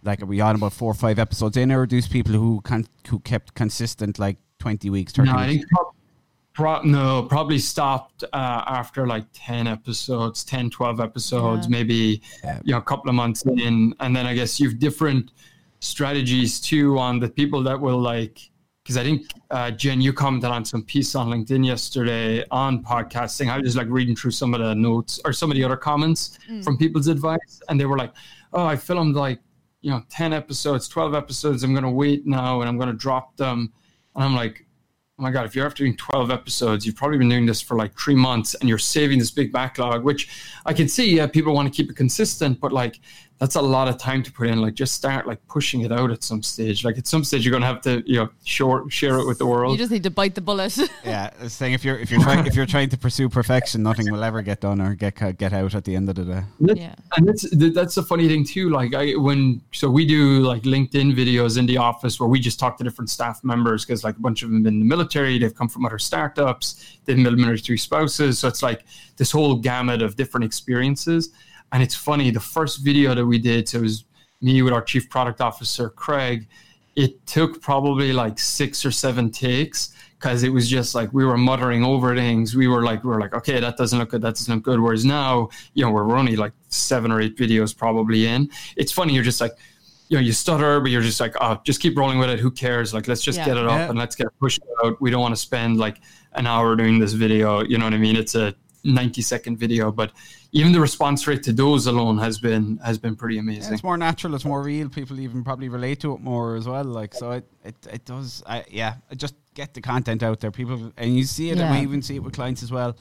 Like, 0.02 0.22
are 0.22 0.26
we 0.26 0.40
on 0.40 0.54
about 0.54 0.72
four 0.72 0.90
or 0.92 0.94
five 0.94 1.18
episodes 1.18 1.56
in, 1.58 1.70
or 1.72 1.82
are 1.82 1.86
these 1.86 2.08
people 2.08 2.32
who 2.34 2.60
can 2.62 2.86
who 3.08 3.18
kept 3.20 3.54
consistent 3.54 4.18
like 4.18 4.38
twenty 4.58 4.88
weeks, 4.90 5.12
thirty 5.12 5.30
No, 5.30 5.36
I 5.36 5.46
weeks? 5.48 5.58
think 5.64 5.68
prob- 5.70 5.94
pro- 6.60 6.82
no, 6.82 7.22
probably 7.24 7.58
stopped 7.58 8.22
uh, 8.32 8.62
after 8.80 9.06
like 9.06 9.24
10 9.32 9.66
episodes, 9.66 10.44
10, 10.44 10.70
12 10.70 11.00
episodes, 11.00 11.66
Yeah. 11.66 11.70
maybe 11.70 12.22
Yeah. 12.44 12.60
you 12.64 12.72
know, 12.72 12.78
a 12.78 12.82
couple 12.82 13.08
of 13.08 13.14
months 13.14 13.42
in. 13.46 13.94
And 14.00 14.14
then 14.14 14.26
I 14.26 14.34
guess 14.34 14.60
you've 14.60 14.78
different 14.78 15.32
strategies 15.80 16.60
too 16.60 16.98
on 16.98 17.18
the 17.20 17.28
people 17.28 17.62
that 17.64 17.80
will 17.80 18.00
like, 18.00 18.38
because 18.82 18.96
I 18.96 19.02
think, 19.04 19.26
uh, 19.50 19.70
Jen, 19.70 20.00
you 20.00 20.12
commented 20.12 20.50
on 20.50 20.64
some 20.64 20.82
piece 20.82 21.14
on 21.14 21.28
LinkedIn 21.28 21.64
yesterday 21.64 22.44
on 22.50 22.82
podcasting. 22.82 23.50
I 23.50 23.56
was 23.58 23.64
just 23.68 23.76
like 23.76 23.88
reading 23.88 24.14
through 24.16 24.32
some 24.32 24.52
of 24.54 24.60
the 24.60 24.74
notes 24.74 25.20
or 25.24 25.32
some 25.32 25.50
of 25.50 25.56
the 25.56 25.64
other 25.64 25.76
comments 25.76 26.38
from 26.62 26.76
people's 26.76 27.06
advice. 27.08 27.60
And 27.68 27.78
they 27.80 27.86
were 27.86 27.96
like, 27.98 28.12
oh, 28.52 28.64
I 28.66 28.76
filmed 28.76 29.16
like, 29.16 29.40
you 29.80 29.90
know, 29.90 30.02
10 30.10 30.32
episodes, 30.32 30.88
12 30.88 31.14
episodes. 31.14 31.62
I'm 31.62 31.72
going 31.72 31.84
to 31.84 31.90
wait 31.90 32.26
now 32.26 32.60
and 32.60 32.68
I'm 32.68 32.76
going 32.76 32.90
to 32.90 32.96
drop 32.96 33.36
them. 33.36 33.72
And 34.14 34.24
I'm 34.24 34.34
like, 34.34 34.66
oh 35.20 35.22
my 35.22 35.31
god 35.31 35.44
if 35.44 35.55
you're 35.55 35.67
after 35.67 35.84
doing 35.84 35.96
12 35.96 36.31
episodes 36.31 36.87
you've 36.87 36.96
probably 36.96 37.19
been 37.19 37.28
doing 37.28 37.44
this 37.44 37.61
for 37.61 37.76
like 37.76 37.93
three 37.99 38.14
months 38.14 38.55
and 38.55 38.69
you're 38.69 38.78
saving 38.78 39.19
this 39.19 39.31
big 39.31 39.52
backlog 39.52 40.02
which 40.02 40.31
i 40.64 40.72
can 40.72 40.88
see 40.88 41.17
yeah 41.17 41.26
people 41.26 41.55
want 41.55 41.70
to 41.70 41.76
keep 41.76 41.90
it 41.90 41.96
consistent 41.96 42.58
but 42.58 42.72
like 42.72 43.00
that's 43.40 43.54
a 43.56 43.60
lot 43.62 43.88
of 43.88 43.96
time 43.96 44.22
to 44.22 44.31
put 44.31 44.46
in 44.48 44.60
like 44.60 44.75
just 44.75 44.94
start 44.94 45.26
like 45.26 45.40
pushing 45.48 45.81
it 45.81 45.90
out 45.90 46.10
at 46.10 46.22
some 46.22 46.42
stage 46.42 46.84
like 46.84 46.98
at 46.98 47.06
some 47.06 47.25
stage 47.25 47.42
you're 47.44 47.50
going 47.50 47.62
to 47.62 47.66
have 47.66 47.81
to 47.81 48.02
you 48.06 48.16
know 48.16 48.28
share, 48.44 48.84
share 48.90 49.19
it 49.19 49.26
with 49.26 49.38
the 49.38 49.46
world. 49.46 49.72
you 49.72 49.78
just 49.78 49.90
need 49.90 50.02
to 50.02 50.10
bite 50.10 50.34
the 50.34 50.40
bullet. 50.42 50.76
Yeah, 51.04 51.31
I 51.40 51.44
was 51.44 51.54
saying 51.54 51.72
if 51.72 51.82
you're 51.84 51.98
if 51.98 52.10
you're 52.10 52.20
trying 52.20 52.46
if 52.46 52.54
you're 52.54 52.66
trying 52.66 52.90
to 52.90 52.98
pursue 52.98 53.28
perfection, 53.31 53.82
nothing 53.82 54.12
will 54.12 54.22
ever 54.22 54.42
get 54.42 54.60
done 54.60 54.81
or 54.81 54.94
get 54.94 55.14
get 55.38 55.52
out 55.54 55.75
at 55.75 55.84
the 55.84 55.96
end 55.96 56.08
of 56.10 56.16
the 56.16 56.25
day. 56.25 56.42
That- 56.60 56.76
Yeah. 56.76 56.94
and 57.16 57.26
that's 57.26 57.44
that's 57.81 57.94
the 57.94 58.02
funny 58.02 58.28
thing 58.28 58.44
too. 58.44 58.69
Like 58.69 58.94
I 58.94 59.12
when 59.12 59.62
so 59.72 59.88
we 59.90 60.04
do 60.06 60.40
like 60.40 60.62
LinkedIn 60.64 61.14
videos 61.14 61.56
in 61.59 61.64
the 61.66 61.78
office 61.78 62.20
where 62.20 62.28
we 62.28 62.38
just 62.40 62.59
talk 62.61 62.76
to 62.78 62.85
different 62.85 63.09
staff 63.11 63.42
members 63.42 63.85
because 63.87 64.04
like 64.04 64.16
a 64.16 64.20
bunch 64.20 64.42
of 64.42 64.50
them 64.50 64.66
in 64.66 64.78
the 64.80 64.85
military, 64.85 65.38
they've 65.38 65.54
come 65.54 65.68
from 65.68 65.87
other 65.87 65.99
startups, 65.99 66.99
they've 67.06 67.16
been 67.16 67.40
military 67.40 67.78
spouses, 67.78 68.38
so 68.38 68.49
it's 68.49 68.62
like 68.62 68.85
this 69.16 69.30
whole 69.32 69.54
gamut 69.56 70.02
of 70.02 70.16
different 70.16 70.44
experiences. 70.44 71.30
And 71.72 71.82
it's 71.82 71.94
funny, 71.94 72.30
the 72.30 72.40
first 72.40 72.84
video 72.84 73.14
that 73.14 73.24
we 73.24 73.38
did, 73.38 73.68
so 73.68 73.78
it 73.78 73.82
was 73.82 74.04
me 74.40 74.62
with 74.62 74.72
our 74.72 74.82
chief 74.82 75.08
product 75.10 75.40
officer 75.40 75.88
Craig. 75.90 76.48
It 76.96 77.24
took 77.26 77.62
probably 77.62 78.12
like 78.12 78.38
six 78.38 78.84
or 78.84 78.90
seven 78.90 79.30
takes 79.30 79.92
because 80.18 80.42
it 80.42 80.48
was 80.50 80.68
just 80.68 80.94
like 80.94 81.12
we 81.12 81.24
were 81.24 81.38
muttering 81.38 81.84
over 81.84 82.14
things. 82.14 82.54
We 82.54 82.66
were 82.68 82.82
like, 82.82 83.04
we 83.04 83.10
were 83.10 83.20
like, 83.20 83.34
okay, 83.34 83.60
that 83.60 83.76
doesn't 83.76 83.98
look 83.98 84.10
good, 84.10 84.22
that 84.22 84.34
doesn't 84.34 84.52
look 84.54 84.64
good. 84.64 84.80
Whereas 84.80 85.04
now, 85.04 85.48
you 85.74 85.84
know, 85.84 85.90
we're 85.92 86.16
only 86.16 86.36
like 86.36 86.52
seven 86.68 87.12
or 87.12 87.20
eight 87.20 87.36
videos 87.36 87.74
probably 87.76 88.26
in. 88.26 88.50
It's 88.76 88.92
funny, 88.92 89.14
you're 89.14 89.24
just 89.24 89.40
like, 89.40 89.52
you 90.08 90.16
know, 90.16 90.22
you 90.22 90.32
stutter, 90.32 90.80
but 90.80 90.90
you're 90.90 91.02
just 91.02 91.20
like, 91.20 91.34
oh, 91.40 91.60
just 91.64 91.80
keep 91.80 91.96
rolling 91.96 92.18
with 92.18 92.28
it. 92.30 92.40
Who 92.40 92.50
cares? 92.50 92.92
Like, 92.92 93.06
let's 93.06 93.22
just 93.22 93.38
Yeah. 93.38 93.44
get 93.46 93.56
it 93.56 93.64
up 93.66 93.78
Yeah. 93.78 93.88
and 93.90 93.98
let's 93.98 94.16
get 94.16 94.26
it 94.26 94.32
pushed 94.40 94.60
out. 94.84 95.00
We 95.00 95.10
don't 95.10 95.20
want 95.20 95.34
to 95.36 95.40
spend 95.40 95.76
like 95.78 96.00
an 96.32 96.46
hour 96.48 96.74
doing 96.74 96.98
this 96.98 97.12
video. 97.12 97.62
You 97.62 97.78
know 97.78 97.84
what 97.84 97.94
I 97.94 97.98
mean? 97.98 98.16
It's 98.16 98.34
a 98.34 98.52
90 98.84 99.22
second 99.22 99.56
video, 99.58 99.90
but 99.92 100.12
even 100.52 100.72
the 100.72 100.80
response 100.80 101.26
rate 101.26 101.42
to 101.44 101.52
those 101.52 101.87
alone 101.87 102.18
has 102.18 102.38
been 102.38 102.78
has 102.84 102.99
been 102.99 103.14
pretty 103.16 103.37
Yeah, 103.37 103.42
amazing. 103.42 103.72
it's 103.75 103.82
more 103.84 103.96
natural. 103.96 104.34
It's 104.34 104.44
more 104.44 104.62
real. 104.62 104.88
People 104.88 105.20
even 105.20 105.44
probably 105.44 105.68
relate 105.68 106.00
to 106.00 106.12
it 106.14 106.20
more 106.20 106.56
as 106.56 106.66
well. 106.66 106.84
Like 106.84 107.14
so, 107.14 107.30
it 107.32 107.44
it, 107.64 107.75
it 107.92 108.04
does. 108.04 108.42
I, 108.46 108.64
yeah, 108.70 108.94
just 109.16 109.34
get 109.54 109.75
the 109.75 109.80
content 109.80 110.22
out 110.22 110.40
there. 110.40 110.50
People 110.50 110.92
and 110.96 111.16
you 111.16 111.25
see 111.25 111.50
it, 111.50 111.58
and 111.58 111.75
we 111.75 111.82
even 111.82 112.02
see 112.02 112.16
it 112.16 112.20
with 112.22 112.34
clients 112.34 112.62
as 112.62 112.70
well, 112.72 112.96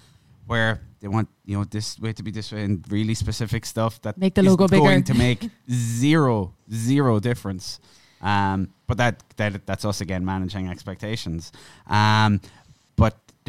where 0.47 0.81
they 0.99 1.07
want 1.07 1.29
you 1.45 1.57
know 1.57 1.63
this 1.63 1.97
way 1.99 2.13
to 2.13 2.23
be 2.23 2.31
this 2.31 2.51
way 2.51 2.63
and 2.63 2.83
really 2.91 3.13
specific 3.15 3.65
stuff 3.65 4.01
that 4.01 4.17
Make 4.17 4.35
the 4.35 4.41
is 4.41 4.47
logo 4.47 4.67
going 4.67 5.01
bigger. 5.01 5.13
to 5.13 5.13
make 5.13 5.49
zero 5.71 6.53
zero 6.71 7.19
difference. 7.19 7.79
Um, 8.21 8.73
but 8.85 8.97
that 8.97 9.23
that 9.37 9.65
that's 9.65 9.85
us 9.85 10.01
again 10.01 10.25
managing 10.25 10.67
expectations. 10.67 11.51
Um, 11.87 12.41
but 12.41 12.68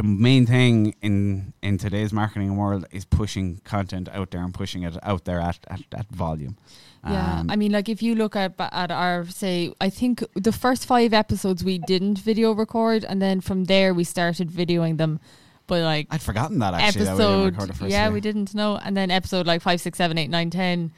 the 0.00 0.06
main 0.06 0.46
thing 0.46 0.94
in 1.02 1.52
in 1.62 1.76
today's 1.76 2.10
marketing 2.10 2.56
world 2.56 2.86
is 2.90 3.04
pushing 3.04 3.60
content 3.64 4.08
out 4.08 4.30
there 4.30 4.42
and 4.42 4.54
pushing 4.54 4.82
it 4.82 4.96
out 5.02 5.26
there 5.26 5.40
at 5.40 5.58
at, 5.68 5.82
at 5.94 6.08
volume. 6.08 6.56
Yeah, 7.04 7.40
Um, 7.40 7.50
I 7.50 7.56
mean, 7.56 7.72
like 7.72 7.88
if 7.90 8.02
you 8.02 8.14
look 8.14 8.34
at 8.34 8.54
at 8.58 8.90
our 8.90 9.26
say, 9.26 9.74
I 9.78 9.90
think 9.90 10.24
the 10.34 10.52
first 10.52 10.86
five 10.86 11.12
episodes 11.12 11.62
we 11.62 11.76
didn't 11.78 12.18
video 12.18 12.52
record, 12.52 13.04
and 13.04 13.20
then 13.20 13.42
from 13.42 13.64
there 13.64 13.92
we 13.92 14.04
started 14.04 14.48
videoing 14.48 14.96
them. 14.96 15.20
But 15.66 15.82
like 15.82 16.06
I'd 16.10 16.22
forgotten 16.22 16.60
that 16.60 16.72
actually. 16.72 17.04
that 17.04 17.18
we 17.18 17.24
didn't 17.24 17.54
episode, 17.54 17.76
first 17.76 17.90
yeah, 17.90 18.08
day. 18.08 18.14
we 18.14 18.20
didn't 18.22 18.54
know, 18.54 18.80
and 18.82 18.96
then 18.96 19.10
episode 19.10 19.46
like 19.46 19.60
five, 19.60 19.82
six, 19.82 19.98
seven, 19.98 20.16
eight, 20.16 20.30
nine, 20.30 20.48
ten. 20.48 20.92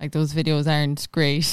Like 0.00 0.12
those 0.12 0.32
videos 0.32 0.66
aren't 0.70 1.10
great, 1.10 1.50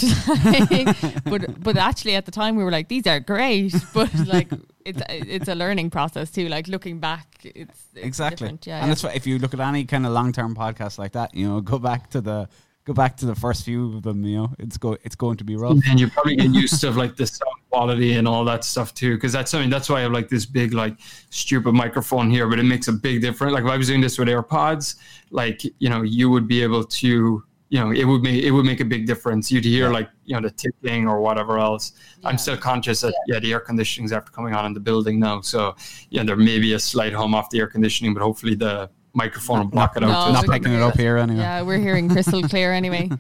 but 1.32 1.64
but 1.64 1.78
actually 1.78 2.16
at 2.16 2.26
the 2.26 2.32
time 2.32 2.56
we 2.56 2.64
were 2.64 2.72
like 2.72 2.90
these 2.90 3.08
are 3.08 3.20
great, 3.20 3.74
but 3.94 4.14
like 4.28 4.50
it's 4.86 5.02
it's 5.10 5.48
a 5.48 5.56
learning 5.56 5.90
process 5.90 6.32
too. 6.32 6.48
Like 6.48 6.68
looking 6.68 7.00
back, 7.00 7.28
it's, 7.44 7.84
it's 7.94 8.06
exactly. 8.06 8.48
different, 8.48 8.68
Yeah, 8.68 8.82
and 8.82 8.90
that's 8.90 9.04
why 9.04 9.12
if 9.12 9.26
you 9.28 9.40
look 9.40 9.54
at 9.54 9.60
any 9.60 9.86
kind 9.86 10.06
of 10.06 10.12
long 10.12 10.32
term 10.32 10.56
podcast 10.56 10.98
like 10.98 11.14
that, 11.14 11.34
you 11.36 11.48
know, 11.48 11.62
go 11.62 11.80
back 11.80 12.10
to 12.12 12.22
the 12.22 12.48
go 12.86 12.94
back 12.94 13.18
to 13.18 13.26
the 13.26 13.36
first 13.36 13.64
few 13.64 13.96
of 13.96 14.04
them. 14.04 14.24
You 14.24 14.38
know, 14.38 14.56
it's 14.60 14.78
go 14.78 14.98
it's 15.04 15.16
going 15.16 15.38
to 15.38 15.44
be 15.44 15.56
rough. 15.56 15.78
and 15.88 16.00
you're 16.00 16.10
probably 16.10 16.36
getting 16.36 16.54
used 16.54 16.80
to 16.82 16.92
like 16.92 17.16
the 17.16 17.28
sound 17.28 17.52
quality 17.72 18.14
and 18.14 18.28
all 18.28 18.44
that 18.44 18.64
stuff 18.64 18.94
too 18.94 19.16
because 19.16 19.32
that's 19.32 19.50
something 19.50 19.70
that's 19.70 19.90
why 19.90 20.00
i 20.00 20.02
have 20.02 20.12
like 20.12 20.28
this 20.28 20.46
big 20.46 20.74
like 20.74 20.98
stupid 21.30 21.72
microphone 21.72 22.30
here 22.30 22.46
but 22.50 22.60
it 22.60 22.64
makes 22.64 22.90
a 22.90 22.92
big 22.92 23.22
difference 23.22 23.54
like 23.54 23.64
if 23.64 23.70
i 23.70 23.78
was 23.78 23.88
doing 23.88 24.02
this 24.02 24.18
with 24.18 24.28
airpods 24.28 24.96
like 25.30 25.64
you 25.80 25.88
know 25.88 26.02
you 26.02 26.30
would 26.30 26.50
be 26.50 26.62
able 26.62 26.84
to 26.84 27.42
you 27.72 27.80
know 27.80 27.90
it 27.92 28.04
would 28.06 28.22
make 28.22 28.44
it 28.44 28.52
would 28.52 28.66
make 28.66 28.82
a 28.82 28.86
big 28.96 29.04
difference 29.08 29.52
you'd 29.52 29.64
hear 29.66 29.90
like 29.90 30.10
you 30.26 30.36
know 30.36 30.42
the 30.48 30.54
ticking 30.64 31.08
or 31.08 31.22
whatever 31.22 31.58
else 31.58 31.94
i'm 32.28 32.38
still 32.38 32.58
conscious 32.58 33.00
that 33.02 33.14
yeah 33.28 33.40
the 33.40 33.52
air 33.54 33.62
conditioning's 33.62 34.12
after 34.12 34.32
coming 34.38 34.54
on 34.54 34.66
in 34.66 34.74
the 34.74 34.80
building 34.90 35.20
now 35.20 35.40
so 35.42 35.74
yeah 36.10 36.24
there 36.24 36.36
may 36.36 36.60
be 36.60 36.74
a 36.74 36.80
slight 36.80 37.14
hum 37.14 37.34
off 37.34 37.50
the 37.50 37.60
air 37.60 37.68
conditioning 37.68 38.14
but 38.14 38.22
hopefully 38.22 38.56
the 38.56 38.90
microphone 39.14 39.60
will 39.60 39.66
block 39.78 39.96
it 39.98 40.04
out 40.04 40.10
No, 40.10 40.26
too. 40.28 40.48
Not 40.48 40.54
picking 40.56 40.74
it 40.74 40.82
up 40.82 40.98
here 40.98 41.18
anyway. 41.18 41.40
yeah, 41.40 41.62
we're 41.62 41.80
hearing 41.80 42.10
crystal 42.10 42.42
clear 42.44 42.72
anyway. 42.74 43.10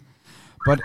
But 0.65 0.79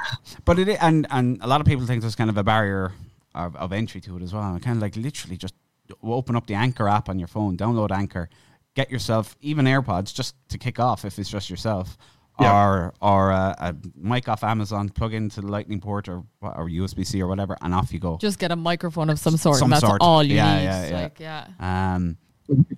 but 0.46 0.58
it 0.58 0.78
and 0.80 1.06
and 1.10 1.38
a 1.42 1.46
lot 1.46 1.60
of 1.60 1.66
people 1.66 1.84
think 1.86 2.00
there's 2.00 2.16
kind 2.16 2.30
of 2.30 2.38
a 2.38 2.42
barrier 2.42 2.92
of, 3.34 3.54
of 3.56 3.72
entry 3.74 4.00
to 4.00 4.16
it 4.16 4.22
as 4.22 4.32
well. 4.32 4.42
And 4.42 4.62
kind 4.62 4.76
of 4.76 4.82
like 4.82 4.96
literally 4.96 5.36
just 5.36 5.54
open 6.02 6.34
up 6.34 6.46
the 6.46 6.54
Anchor 6.54 6.88
app 6.88 7.10
on 7.10 7.18
your 7.18 7.28
phone, 7.28 7.58
download 7.58 7.90
Anchor, 7.90 8.30
get 8.74 8.90
yourself 8.90 9.36
even 9.42 9.66
AirPods 9.66 10.14
just 10.14 10.34
to 10.48 10.56
kick 10.56 10.80
off 10.80 11.04
if 11.04 11.18
it's 11.18 11.28
just 11.28 11.50
yourself. 11.50 11.98
Yeah. 12.40 12.52
Or 12.66 12.94
or 13.00 13.30
a, 13.30 13.54
a 13.58 13.74
mic 13.96 14.28
off 14.28 14.44
Amazon, 14.44 14.88
plug 14.90 15.14
into 15.14 15.40
the 15.40 15.46
Lightning 15.46 15.80
port 15.80 16.08
or 16.08 16.22
or 16.42 16.68
USB 16.68 17.06
C 17.06 17.22
or 17.22 17.28
whatever, 17.28 17.56
and 17.62 17.72
off 17.74 17.92
you 17.92 17.98
go. 17.98 18.18
Just 18.18 18.38
get 18.38 18.50
a 18.52 18.56
microphone 18.56 19.08
of 19.10 19.18
some 19.18 19.36
sort, 19.38 19.56
Some 19.56 19.66
and 19.66 19.72
that's 19.72 19.86
sort. 19.86 20.00
all 20.02 20.22
you 20.22 20.34
Yeah, 20.36 20.56
need. 20.58 20.64
yeah, 20.64 20.88
yeah. 20.88 21.00
Like, 21.02 21.20
yeah. 21.20 21.46
Um, 21.94 22.16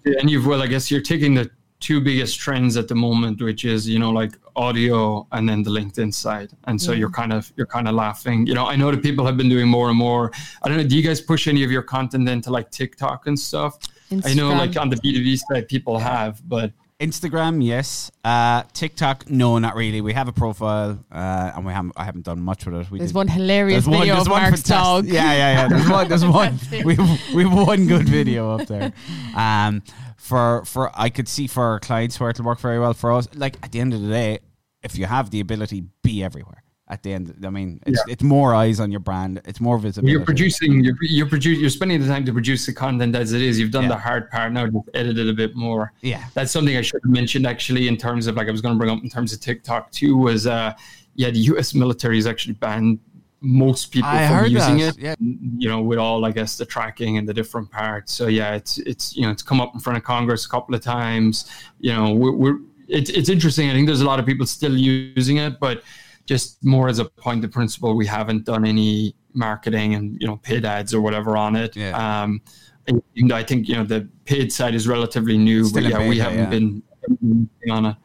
and 0.07 0.31
you've 0.31 0.47
well 0.47 0.63
i 0.63 0.67
guess 0.67 0.91
you're 0.91 1.03
taking 1.03 1.35
the 1.35 1.51
two 1.79 2.01
biggest 2.01 2.41
trends 2.41 2.77
at 2.79 2.89
the 2.89 2.95
moment 2.95 3.43
which 3.43 3.67
is 3.67 3.87
you 3.87 3.99
know 3.99 4.11
like 4.11 4.33
audio 4.57 5.27
and 5.33 5.47
then 5.47 5.63
the 5.63 5.71
linkedin 5.71 6.13
side 6.13 6.51
and 6.65 6.81
so 6.81 6.93
Yeah. 6.93 7.01
you're 7.01 7.11
kind 7.11 7.33
of 7.35 7.53
you're 7.57 7.67
kind 7.67 7.87
of 7.87 7.95
laughing 7.95 8.47
you 8.47 8.55
know 8.55 8.67
i 8.67 8.75
know 8.77 8.91
that 8.91 9.03
people 9.03 9.27
have 9.27 9.37
been 9.37 9.51
doing 9.51 9.69
more 9.69 9.91
and 9.91 9.99
more 9.99 10.33
i 10.63 10.69
don't 10.69 10.79
know 10.79 10.85
do 10.85 10.97
you 10.97 11.03
guys 11.03 11.21
push 11.21 11.47
any 11.49 11.63
of 11.65 11.71
your 11.71 11.83
content 11.83 12.27
into 12.31 12.51
like 12.51 12.71
tiktok 12.71 13.27
and 13.27 13.39
stuff 13.39 13.79
i 14.25 14.33
know 14.33 14.49
like 14.55 14.75
on 14.79 14.89
the 14.89 14.97
b2b 14.97 15.39
side 15.39 15.69
people 15.69 15.99
have 15.99 16.41
but 16.49 16.73
Instagram, 17.01 17.65
yes. 17.65 18.11
Uh, 18.25 18.65
TikTok, 18.73 19.31
no, 19.31 19.59
not 19.59 19.77
really. 19.77 20.01
We 20.01 20.13
have 20.15 20.27
a 20.27 20.33
profile, 20.33 20.99
uh, 21.13 21.53
and 21.55 21.65
we 21.65 21.73
haven't. 21.73 21.93
I 21.97 22.05
haven't 22.05 22.25
done 22.25 22.41
much 22.41 22.67
with 22.67 22.75
it. 22.75 22.91
We 22.91 22.99
There's 22.99 23.11
did- 23.11 23.17
one 23.17 23.29
hilarious 23.29 23.85
There's 23.85 23.89
one, 23.89 23.99
video 24.01 24.15
there's 24.15 24.27
of 24.27 24.33
one 24.33 24.43
Mark's 24.43 24.63
dog. 24.65 25.07
Yeah, 25.07 25.33
yeah, 25.33 25.53
yeah. 25.63 25.69
There's 25.69 25.89
one. 25.89 26.09
There's 26.09 26.25
one. 26.43 26.59
We 26.85 26.97
have, 26.97 27.21
we 27.35 27.45
have 27.45 27.53
one 27.67 27.87
good 27.87 28.09
video 28.09 28.57
up 28.57 28.67
there. 28.67 28.93
Um, 29.37 29.83
for 30.17 30.65
for 30.65 30.91
I 30.95 31.09
could 31.11 31.29
see 31.29 31.47
for 31.47 31.63
our 31.63 31.79
clients 31.81 32.19
where 32.19 32.31
it'll 32.31 32.45
work 32.45 32.59
very 32.59 32.81
well 32.81 32.95
for 32.95 33.13
us. 33.13 33.29
Like 33.35 33.57
at 33.63 33.71
the 33.71 33.79
end 33.81 33.95
of 33.95 34.03
the 34.03 34.09
day, 34.09 34.41
if 34.83 34.99
you 34.99 35.07
have 35.07 35.31
the 35.31 35.39
ability, 35.39 35.85
be 36.03 36.25
everywhere. 36.25 36.65
At 36.91 37.03
the 37.03 37.13
end, 37.13 37.35
I 37.45 37.51
mean, 37.51 37.81
it's 37.87 38.03
it's 38.09 38.23
more 38.23 38.55
eyes 38.55 38.81
on 38.81 38.91
your 38.91 39.01
brand. 39.01 39.43
It's 39.45 39.61
more 39.61 39.79
visibility. 39.79 40.11
you're 40.13 40.25
producing 40.25 40.83
you're 40.83 40.97
you're 41.03 41.27
produ- 41.27 41.61
you're 41.61 41.69
spending 41.69 42.01
the 42.01 42.07
time 42.07 42.25
to 42.25 42.33
produce 42.33 42.65
the 42.65 42.73
content 42.73 43.15
as 43.15 43.33
it 43.35 43.43
is 43.43 43.59
you've 43.61 43.71
done 43.73 43.83
Yeah. 43.85 43.91
the 43.91 43.99
hard 43.99 44.31
part 44.31 44.53
now 44.53 44.67
just 44.67 44.89
edit 44.95 45.19
it 45.19 45.29
a 45.29 45.35
bit 45.35 45.55
more 45.55 45.93
Yeah. 46.01 46.25
that's 46.33 46.51
something 46.51 46.77
I 46.79 46.81
should 46.81 47.03
have 47.05 47.13
mentioned 47.13 47.47
actually 47.47 47.89
in 47.89 47.97
terms 47.99 48.27
of 48.27 48.37
like 48.37 48.49
I 48.49 48.51
was 48.51 48.63
going 48.63 48.75
to 48.75 48.79
bring 48.79 48.91
up 48.91 49.03
in 49.03 49.11
terms 49.11 49.35
of 49.35 49.41
TikTok 49.41 49.91
too 49.91 50.17
was 50.17 50.47
uh 50.47 50.73
yeah 51.15 51.31
the 51.31 51.41
U.S. 51.53 51.75
military 51.75 52.17
has 52.17 52.27
actually 52.27 52.55
banned 52.55 53.01
most 53.41 53.93
people 53.93 54.09
I 54.09 54.27
from 54.27 54.47
using 54.51 54.79
that, 54.79 54.97
it. 54.97 55.03
yeah. 55.07 55.15
You 55.59 55.69
know, 55.69 55.81
with 55.83 55.99
all 55.99 56.25
I 56.25 56.33
guess 56.33 56.57
the 56.57 56.65
tracking 56.67 57.19
and 57.19 57.29
the 57.29 57.35
different 57.35 57.71
parts. 57.71 58.13
So 58.15 58.27
yeah, 58.29 58.55
it's 58.55 58.79
it's 58.79 59.15
you 59.17 59.23
know 59.25 59.31
it's 59.31 59.43
come 59.43 59.61
up 59.61 59.75
in 59.75 59.81
front 59.81 59.97
of 59.99 60.05
Congress 60.05 60.47
a 60.47 60.49
couple 60.49 60.75
of 60.75 60.81
times. 60.83 61.49
You 61.81 61.93
know, 61.95 62.13
we're, 62.15 62.33
we're 62.33 62.59
it's 62.89 63.11
it's 63.11 63.29
interesting. 63.29 63.69
I 63.71 63.75
think 63.75 63.87
there's 63.87 64.01
a 64.01 64.07
lot 64.13 64.19
of 64.19 64.27
people 64.27 64.47
still 64.47 64.77
using 64.77 65.37
it, 65.37 65.61
but 65.61 65.83
just 66.29 66.63
more 66.63 66.89
as 66.89 66.99
a 66.99 67.07
point 67.07 67.43
of 67.43 67.51
principle, 67.51 67.97
we 67.97 68.07
haven't 68.07 68.45
done 68.45 68.67
any 68.67 69.17
marketing 69.33 69.95
and 69.95 70.21
you 70.21 70.27
know 70.27 70.37
paid 70.37 70.65
ads 70.65 70.93
or 70.93 71.01
whatever 71.01 71.37
on 71.37 71.57
it. 71.57 71.75
Yeah. 71.75 71.97
Um, 71.97 72.43
and 72.87 73.33
I 73.33 73.43
think 73.43 73.67
you 73.67 73.75
know 73.75 73.85
the 73.85 74.07
paid 74.27 74.53
side 74.53 74.75
is 74.75 74.87
relatively 74.87 75.39
new, 75.39 75.65
Still 75.65 75.83
but 75.83 75.91
in 75.91 75.91
yeah, 75.91 76.09
we 76.09 76.19
haven't 76.19 76.39
yeah. 76.39 76.47
been 76.47 76.83
been 77.21 77.71
on 77.71 77.87
it. 77.87 77.97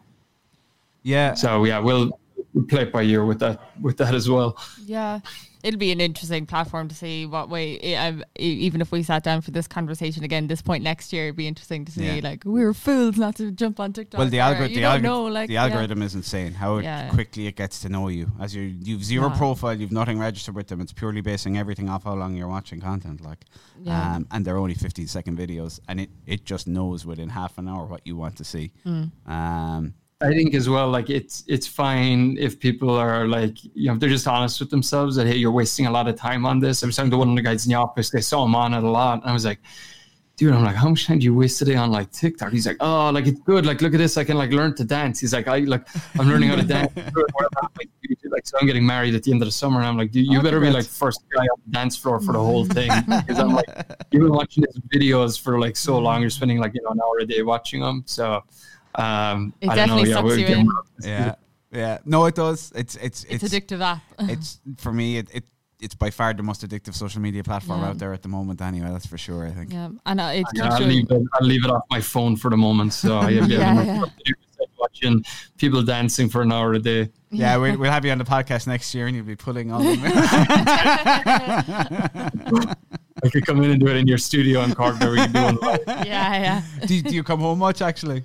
Yeah. 1.04 1.34
So 1.34 1.66
yeah, 1.66 1.80
we'll, 1.80 2.18
we'll 2.54 2.66
play 2.66 2.84
it 2.84 2.94
by 2.94 3.04
ear 3.04 3.26
with 3.26 3.40
that 3.40 3.60
with 3.82 3.98
that 3.98 4.16
as 4.16 4.30
well. 4.30 4.58
Yeah, 4.86 5.20
it'll 5.64 5.80
be 5.80 5.92
an 5.92 6.02
interesting 6.02 6.46
platform 6.46 6.88
to 6.90 6.96
see 6.96 7.26
what 7.26 7.50
way. 7.50 7.96
i- 7.96 8.22
even 8.38 8.82
if 8.82 8.92
we 8.92 9.02
sat 9.02 9.24
down 9.24 9.42
for 9.42 9.52
this 9.52 9.68
conversation 9.68 10.24
again, 10.24 10.48
this 10.48 10.62
point 10.62 10.84
next 10.84 11.14
year, 11.14 11.26
it'd 11.26 11.38
be 11.38 11.48
interesting 11.48 11.86
to 11.86 11.92
see. 11.92 12.06
Yeah. 12.06 12.20
Like 12.22 12.44
we 12.46 12.64
were 12.64 12.74
fools 12.74 13.18
not 13.18 13.36
to 13.38 13.52
jump 13.52 13.80
on 13.80 13.94
TikTok. 13.94 14.20
Well, 14.20 14.30
the, 14.30 14.40
or 14.40 14.44
algor- 14.44 14.68
the, 14.68 14.82
algor- 14.84 15.02
know, 15.02 15.24
like 15.24 15.48
the 15.48 15.54
yeah. 15.54 15.64
algorithm 15.64 16.02
is 16.02 16.16
insane. 16.16 16.54
How 16.54 16.80
Yeah. 16.80 17.10
quickly 17.10 17.48
it 17.48 17.56
gets 17.56 17.80
to 17.82 17.90
know 17.90 18.10
you. 18.10 18.32
As 18.40 18.54
you 18.56 18.62
you've 18.64 19.04
zero 19.04 19.30
Yeah. 19.30 19.38
profile, 19.38 19.74
you've 19.80 19.92
nothing 19.92 20.20
registered 20.20 20.56
with 20.56 20.68
them. 20.68 20.82
It's 20.82 20.94
purely 20.94 21.22
basing 21.22 21.58
everything 21.58 21.88
off 21.90 22.04
how 22.04 22.14
long 22.16 22.36
you're 22.36 22.48
watching 22.50 22.82
content. 22.82 23.22
Like, 23.22 23.46
Yeah. 23.82 24.16
um, 24.16 24.28
and 24.32 24.44
they're 24.46 24.58
only 24.58 24.74
15 24.76 25.08
second 25.08 25.38
videos, 25.38 25.80
and 25.88 26.00
it 26.02 26.10
it 26.26 26.46
just 26.46 26.68
knows 26.68 27.06
within 27.06 27.30
half 27.30 27.58
an 27.58 27.68
hour 27.68 27.86
what 27.86 28.02
you 28.06 28.16
want 28.18 28.36
to 28.38 28.44
see. 28.44 28.72
Mm. 28.86 29.12
Um, 29.28 29.94
I 30.24 30.30
think 30.30 30.56
as 30.56 30.70
well, 30.70 30.90
like 30.90 31.10
it's 31.10 31.44
it's 31.48 31.68
fine 31.68 32.38
if 32.40 32.58
people 32.58 32.90
are 32.90 33.28
like, 33.28 33.62
you 33.64 33.88
know, 33.88 33.94
if 33.94 34.00
they're 34.00 34.10
just 34.10 34.28
honest 34.28 34.60
with 34.62 34.70
themselves 34.70 35.18
that 35.18 35.28
hey, 35.28 35.36
you're 35.36 35.52
wasting 35.52 35.86
a 35.86 35.92
lot 35.92 36.08
of 36.08 36.16
time 36.16 36.46
on 36.46 36.60
this. 36.60 36.82
I 36.82 36.86
was 36.86 36.96
talking 36.96 37.12
to 37.12 37.18
one 37.18 37.30
of 37.30 37.36
the 37.36 37.42
guys 37.42 37.66
in 37.66 37.72
the 37.72 37.76
office, 37.76 38.10
they 38.10 38.22
saw 38.22 38.46
him 38.46 38.56
on 38.56 38.74
it 38.74 38.84
a 38.84 38.90
lot, 38.90 39.22
and 39.22 39.30
I 39.30 39.34
was 39.34 39.44
like, 39.44 39.60
dude, 40.38 40.54
I'm 40.54 40.64
like, 40.64 40.76
how 40.76 40.90
much 40.90 41.08
time 41.08 41.20
do 41.20 41.26
you 41.26 41.36
waste 41.36 41.60
today 41.60 41.76
on 41.76 41.92
like 41.92 42.10
TikTok? 42.12 42.54
He's 42.54 42.66
like, 42.66 42.78
oh, 42.80 43.10
like 43.10 43.28
it's 43.28 43.40
good. 43.42 43.66
Like 43.66 43.82
look 43.82 43.94
at 43.94 43.98
this, 43.98 44.16
I 44.16 44.24
can 44.24 44.38
like 44.38 44.52
learn 44.52 44.74
to 44.76 44.86
dance. 44.86 45.20
He's 45.20 45.34
like, 45.34 45.50
I 45.50 45.60
like 45.60 45.86
I'm 46.18 46.30
learning 46.30 46.50
how 46.50 46.56
to 46.56 46.64
dance. 46.64 46.94
like 48.32 48.48
so 48.48 48.58
I'm 48.60 48.66
getting 48.66 48.86
married 48.86 49.14
at 49.14 49.24
the 49.24 49.32
end 49.32 49.42
of 49.42 49.48
the 49.48 49.52
summer, 49.52 49.80
and 49.80 49.88
I'm 49.88 49.98
like, 49.98 50.12
dude, 50.12 50.26
you 50.26 50.40
Oh, 50.40 50.42
better 50.42 50.62
be 50.62 50.70
like 50.70 50.86
first 50.86 51.22
guy 51.36 51.44
on 51.44 51.62
the 51.66 51.72
dance 51.72 51.98
floor 51.98 52.22
for 52.22 52.32
the 52.32 52.40
whole 52.40 52.66
thing 52.66 52.90
because 53.08 53.40
I'm 53.40 53.50
like, 53.50 53.68
you've 54.12 54.24
been 54.24 54.32
watching 54.32 54.64
his 54.64 54.80
videos 54.94 55.40
for 55.40 55.60
like 55.60 55.76
so 55.76 55.98
long, 56.00 56.22
you're 56.22 56.30
spending 56.30 56.60
like 56.60 56.74
you 56.74 56.82
know 56.82 56.92
an 56.92 57.00
hour 57.02 57.20
a 57.20 57.26
day 57.26 57.42
watching 57.42 57.82
them, 57.82 58.04
so. 58.06 58.42
Um, 58.96 59.54
It 59.62 59.70
I 59.70 59.76
don't 59.76 59.90
know. 59.90 60.04
definitely 60.04 60.10
Yeah, 60.10 60.16
sucks 60.16 60.38
you 60.38 60.46
in. 60.48 60.68
yeah, 61.04 61.36
yeah. 61.72 61.98
No, 62.06 62.26
it 62.26 62.36
does. 62.36 62.72
It's 62.76 62.96
it's 62.96 63.24
It's, 63.26 63.44
it's 63.44 63.54
addictive 63.54 63.82
app. 63.82 64.02
it's 64.20 64.60
for 64.78 64.92
me. 64.94 65.18
It, 65.18 65.30
it 65.34 65.44
it's 65.82 65.96
by 65.96 66.12
far 66.12 66.34
the 66.34 66.44
most 66.44 66.62
addictive 66.66 66.94
social 66.96 67.20
media 67.22 67.44
platform 67.44 67.82
Yeah. 67.82 67.90
out 67.90 67.98
there 67.98 68.14
at 68.14 68.22
the 68.22 68.30
moment. 68.30 68.62
Anyway, 68.62 68.90
that's 68.90 69.06
for 69.08 69.18
sure. 69.18 69.46
I 69.48 69.52
think. 69.52 69.74
yeah, 69.74 69.90
and 70.06 70.22
uh, 70.22 70.32
it's 70.34 70.50
Yeah, 70.54 70.70
I'll 70.74 70.80
your- 70.80 70.88
leave, 70.90 71.12
it, 71.12 71.22
I'll 71.34 71.46
leave 71.48 71.66
it 71.66 71.72
off 71.72 71.84
my 71.90 72.00
phone 72.02 72.38
for 72.38 72.50
the 72.50 72.58
moment. 72.58 72.94
So 72.94 73.18
I 73.18 73.34
have 73.34 73.50
Yeah, 73.52 73.74
yeah, 73.84 73.84
yeah. 73.84 74.34
watching 74.78 75.24
people 75.58 75.82
dancing 75.84 76.30
for 76.30 76.42
an 76.42 76.52
hour 76.54 76.74
a 76.74 76.80
day. 76.80 77.10
Yeah, 77.32 77.58
we'll, 77.58 77.78
we'll 77.80 77.92
have 77.92 78.06
you 78.06 78.12
on 78.12 78.18
the 78.20 78.24
podcast 78.26 78.68
next 78.68 78.94
year, 78.96 79.08
and 79.08 79.16
you'll 79.16 79.26
be 79.26 79.36
pulling 79.36 79.72
all 79.74 79.82
them. 79.84 80.00
I 83.24 83.30
could 83.32 83.46
come 83.46 83.62
in 83.64 83.72
and 83.72 83.80
do 83.80 83.88
it 83.88 83.96
in 83.98 84.08
your 84.08 84.18
studio 84.18 84.62
in 84.62 84.74
Cork. 84.76 84.98
There 85.00 85.12
we 85.12 85.18
can 85.18 85.32
do 85.32 85.42
one 85.42 85.58
yeah, 85.88 86.04
yeah. 86.06 86.62
do, 86.86 87.02
do 87.02 87.16
you 87.16 87.24
come 87.24 87.40
home 87.40 87.60
much 87.60 87.82
actually? 87.82 88.24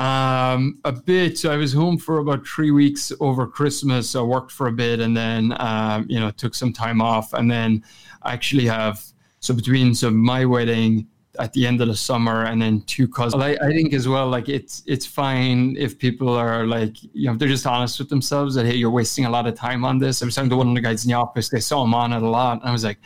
Um, 0.00 0.80
a 0.84 0.90
bit. 0.90 1.38
So 1.38 1.52
I 1.52 1.56
was 1.56 1.72
home 1.72 1.98
for 1.98 2.18
about 2.18 2.46
three 2.46 2.72
weeks 2.72 3.12
over 3.20 3.46
Christmas. 3.46 4.16
I 4.16 4.22
worked 4.22 4.50
for 4.50 4.66
a 4.66 4.72
bit 4.72 4.98
and 4.98 5.16
then, 5.16 5.54
um, 5.60 6.06
you 6.08 6.18
know, 6.18 6.30
took 6.30 6.54
some 6.54 6.72
time 6.72 7.00
off. 7.00 7.32
And 7.32 7.48
then 7.48 7.84
I 8.22 8.32
actually 8.32 8.66
have, 8.66 9.02
so 9.38 9.54
between 9.54 9.94
so 9.94 10.10
my 10.10 10.44
wedding 10.46 11.06
at 11.38 11.52
the 11.52 11.66
end 11.66 11.80
of 11.80 11.88
the 11.88 11.96
summer 11.96 12.44
and 12.44 12.60
then 12.60 12.80
two 12.82 13.06
cousins. 13.06 13.42
I, 13.42 13.56
I 13.62 13.68
think 13.68 13.92
as 13.92 14.08
well, 14.08 14.28
like 14.28 14.48
it's, 14.48 14.82
it's 14.86 15.06
fine 15.06 15.76
if 15.76 15.96
people 15.96 16.30
are 16.30 16.66
like, 16.66 17.00
you 17.02 17.26
know, 17.26 17.32
if 17.32 17.38
they're 17.38 17.48
just 17.48 17.66
honest 17.66 17.98
with 18.00 18.08
themselves 18.08 18.56
that, 18.56 18.66
hey, 18.66 18.74
you're 18.74 18.90
wasting 18.90 19.26
a 19.26 19.30
lot 19.30 19.46
of 19.46 19.54
time 19.54 19.84
on 19.84 19.98
this. 19.98 20.22
I 20.22 20.24
was 20.24 20.34
talking 20.34 20.50
to 20.50 20.56
one 20.56 20.68
of 20.68 20.74
the 20.74 20.80
guys 20.80 21.04
in 21.04 21.10
the 21.10 21.16
office. 21.16 21.48
They 21.50 21.60
saw 21.60 21.84
him 21.84 21.94
on 21.94 22.12
it 22.12 22.22
a 22.22 22.28
lot. 22.28 22.60
And 22.60 22.68
I 22.68 22.72
was 22.72 22.82
like, 22.82 22.98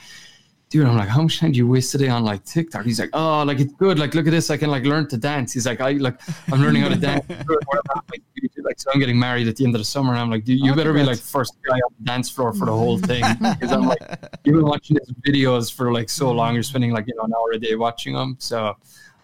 dude, 0.71 0.87
I'm 0.87 0.97
like, 0.97 1.09
how 1.09 1.23
much 1.23 1.39
time 1.41 1.53
do 1.53 1.59
you 1.59 1.67
waste 1.67 1.93
today 1.93 2.09
on 2.09 2.25
like 2.25 2.45
TikTok? 2.45 2.85
He's 2.85 3.01
like, 3.01 3.11
oh, 3.13 3.43
like 3.43 3.59
it's 3.61 3.73
good. 3.75 3.99
Like, 3.99 4.15
look 4.15 4.27
at 4.27 4.31
this. 4.31 4.51
I 4.51 4.57
can 4.57 4.71
like 4.71 4.85
learn 4.85 5.09
to 5.09 5.17
dance. 5.17 5.53
He's 5.53 5.67
like, 5.67 5.81
I 5.81 5.93
like, 5.93 6.21
I'm 6.53 6.61
learning 6.61 6.83
how 6.83 6.89
to 6.91 6.97
dance. 6.97 7.25
like, 8.63 8.79
so 8.81 8.91
I'm 8.93 9.01
getting 9.01 9.19
married 9.19 9.49
at 9.49 9.57
the 9.57 9.65
end 9.65 9.75
of 9.75 9.81
the 9.81 9.85
summer, 9.85 10.11
and 10.13 10.21
I'm 10.21 10.31
like, 10.31 10.45
dude, 10.45 10.61
you 10.61 10.73
Oh, 10.73 10.77
better 10.77 10.93
be 10.93 11.03
like 11.03 11.19
first 11.19 11.57
guy 11.67 11.77
on 11.77 11.95
the 11.99 12.05
dance 12.05 12.29
floor 12.31 12.53
for 12.53 12.67
the 12.67 12.73
whole 12.73 12.99
thing 12.99 13.25
because 13.41 13.73
I'm 13.73 13.87
like, 13.87 13.99
you've 14.45 14.57
been 14.57 14.65
watching 14.67 14.97
these 14.99 15.15
videos 15.27 15.73
for 15.73 15.93
like 15.93 16.09
so 16.11 16.31
long. 16.31 16.55
You're 16.55 16.63
spending 16.63 16.93
like 16.93 17.07
you 17.07 17.15
know 17.17 17.23
an 17.25 17.33
hour 17.35 17.53
a 17.53 17.59
day 17.59 17.75
watching 17.75 18.15
them. 18.15 18.37
So, 18.39 18.77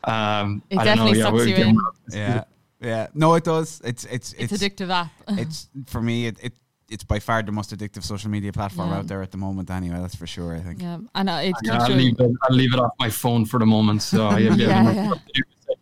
Um, 0.04 0.62
It 0.70 0.78
I 0.78 0.84
don't 0.84 0.96
know, 0.98 1.04
definitely 1.12 1.18
yeah, 1.18 1.24
sucks 1.24 1.34
we'll 1.34 1.48
you 1.48 1.54
in. 1.56 1.72
more- 1.74 1.92
Yeah, 2.10 2.44
yeah. 2.80 3.06
No, 3.14 3.34
it 3.34 3.44
does. 3.44 3.80
It's 3.84 4.04
it's 4.04 4.32
It's, 4.34 4.52
it's 4.52 4.62
addictive 4.62 4.90
app. 4.90 5.10
it's 5.28 5.68
for 5.86 6.00
me. 6.00 6.26
It, 6.26 6.38
it 6.42 6.52
it's 6.94 7.04
by 7.04 7.18
far 7.18 7.42
the 7.42 7.52
most 7.52 7.70
addictive 7.76 8.04
social 8.04 8.30
media 8.30 8.52
platform 8.52 8.88
Yeah. 8.90 8.98
out 8.98 9.06
there 9.08 9.22
at 9.22 9.30
the 9.32 9.38
moment. 9.46 9.70
Anyway, 9.70 9.98
that's 10.00 10.14
for 10.14 10.26
sure. 10.26 10.54
I 10.56 10.60
think. 10.60 10.80
yeah, 10.80 10.98
and 11.14 11.28
uh, 11.28 11.40
it's 11.48 11.60
Yeah, 11.62 11.82
I'll, 11.82 11.90
leave 12.02 12.14
it, 12.18 12.30
I'll 12.44 12.56
leave 12.56 12.72
it 12.72 12.80
off 12.80 12.92
my 12.98 13.10
phone 13.10 13.44
for 13.44 13.58
the 13.58 13.66
moment. 13.66 14.00
So 14.02 14.26
I 14.28 14.40
have 14.42 14.58
Yeah, 14.64 14.92
yeah. 14.92 15.10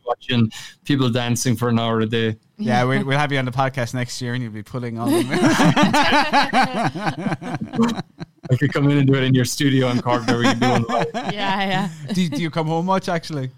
watching 0.06 0.50
people 0.84 1.08
dancing 1.10 1.54
for 1.56 1.68
an 1.68 1.78
hour 1.78 2.00
a 2.00 2.06
day. 2.06 2.36
Yeah, 2.58 2.84
we'll, 2.84 3.04
we'll 3.04 3.18
have 3.18 3.30
you 3.32 3.38
on 3.38 3.44
the 3.44 3.50
podcast 3.50 3.92
next 3.94 4.20
year, 4.22 4.34
and 4.34 4.42
you'll 4.42 4.52
be 4.52 4.62
pulling 4.62 4.98
all 4.98 5.08
them. 5.10 5.26
I 8.50 8.56
could 8.58 8.72
come 8.72 8.88
in 8.90 8.98
and 8.98 9.06
do 9.06 9.14
it 9.14 9.22
in 9.24 9.34
your 9.34 9.44
studio 9.44 9.88
in 9.88 10.00
Cork. 10.02 10.24
There 10.26 10.38
we 10.38 10.44
can 10.44 10.58
do 10.58 10.68
one 10.70 10.84
yeah, 11.32 11.64
yeah. 11.72 11.88
do, 12.12 12.28
do 12.28 12.40
you 12.42 12.50
come 12.50 12.66
home 12.66 12.86
much 12.86 13.08
actually? 13.08 13.50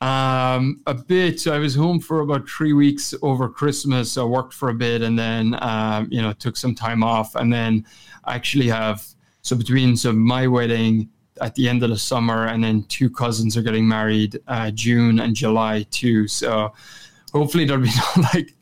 Um, 0.00 0.80
a 0.86 0.94
bit. 0.94 1.40
So 1.40 1.52
I 1.52 1.58
was 1.58 1.74
home 1.74 1.98
for 1.98 2.20
about 2.20 2.48
three 2.48 2.72
weeks 2.72 3.14
over 3.22 3.48
Christmas. 3.48 4.16
I 4.16 4.22
worked 4.22 4.54
for 4.54 4.68
a 4.68 4.74
bit 4.74 5.02
and 5.02 5.18
then, 5.18 5.56
um, 5.60 6.06
you 6.10 6.22
know, 6.22 6.32
took 6.32 6.56
some 6.56 6.74
time 6.74 7.02
off. 7.02 7.34
And 7.34 7.52
then 7.52 7.84
I 8.24 8.34
actually 8.36 8.68
have, 8.68 9.04
so 9.42 9.56
between 9.56 9.96
so 9.96 10.12
my 10.12 10.46
wedding 10.46 11.08
at 11.40 11.54
the 11.56 11.68
end 11.68 11.82
of 11.82 11.90
the 11.90 11.98
summer 11.98 12.46
and 12.46 12.62
then 12.62 12.84
two 12.84 13.10
cousins 13.10 13.56
are 13.56 13.62
getting 13.62 13.88
married 13.88 14.38
uh, 14.46 14.70
June 14.70 15.18
and 15.20 15.34
July 15.34 15.84
too. 15.90 16.28
So 16.28 16.72
hopefully 17.32 17.64
there'll 17.64 17.82
be 17.82 17.90
no 18.16 18.22
like 18.34 18.54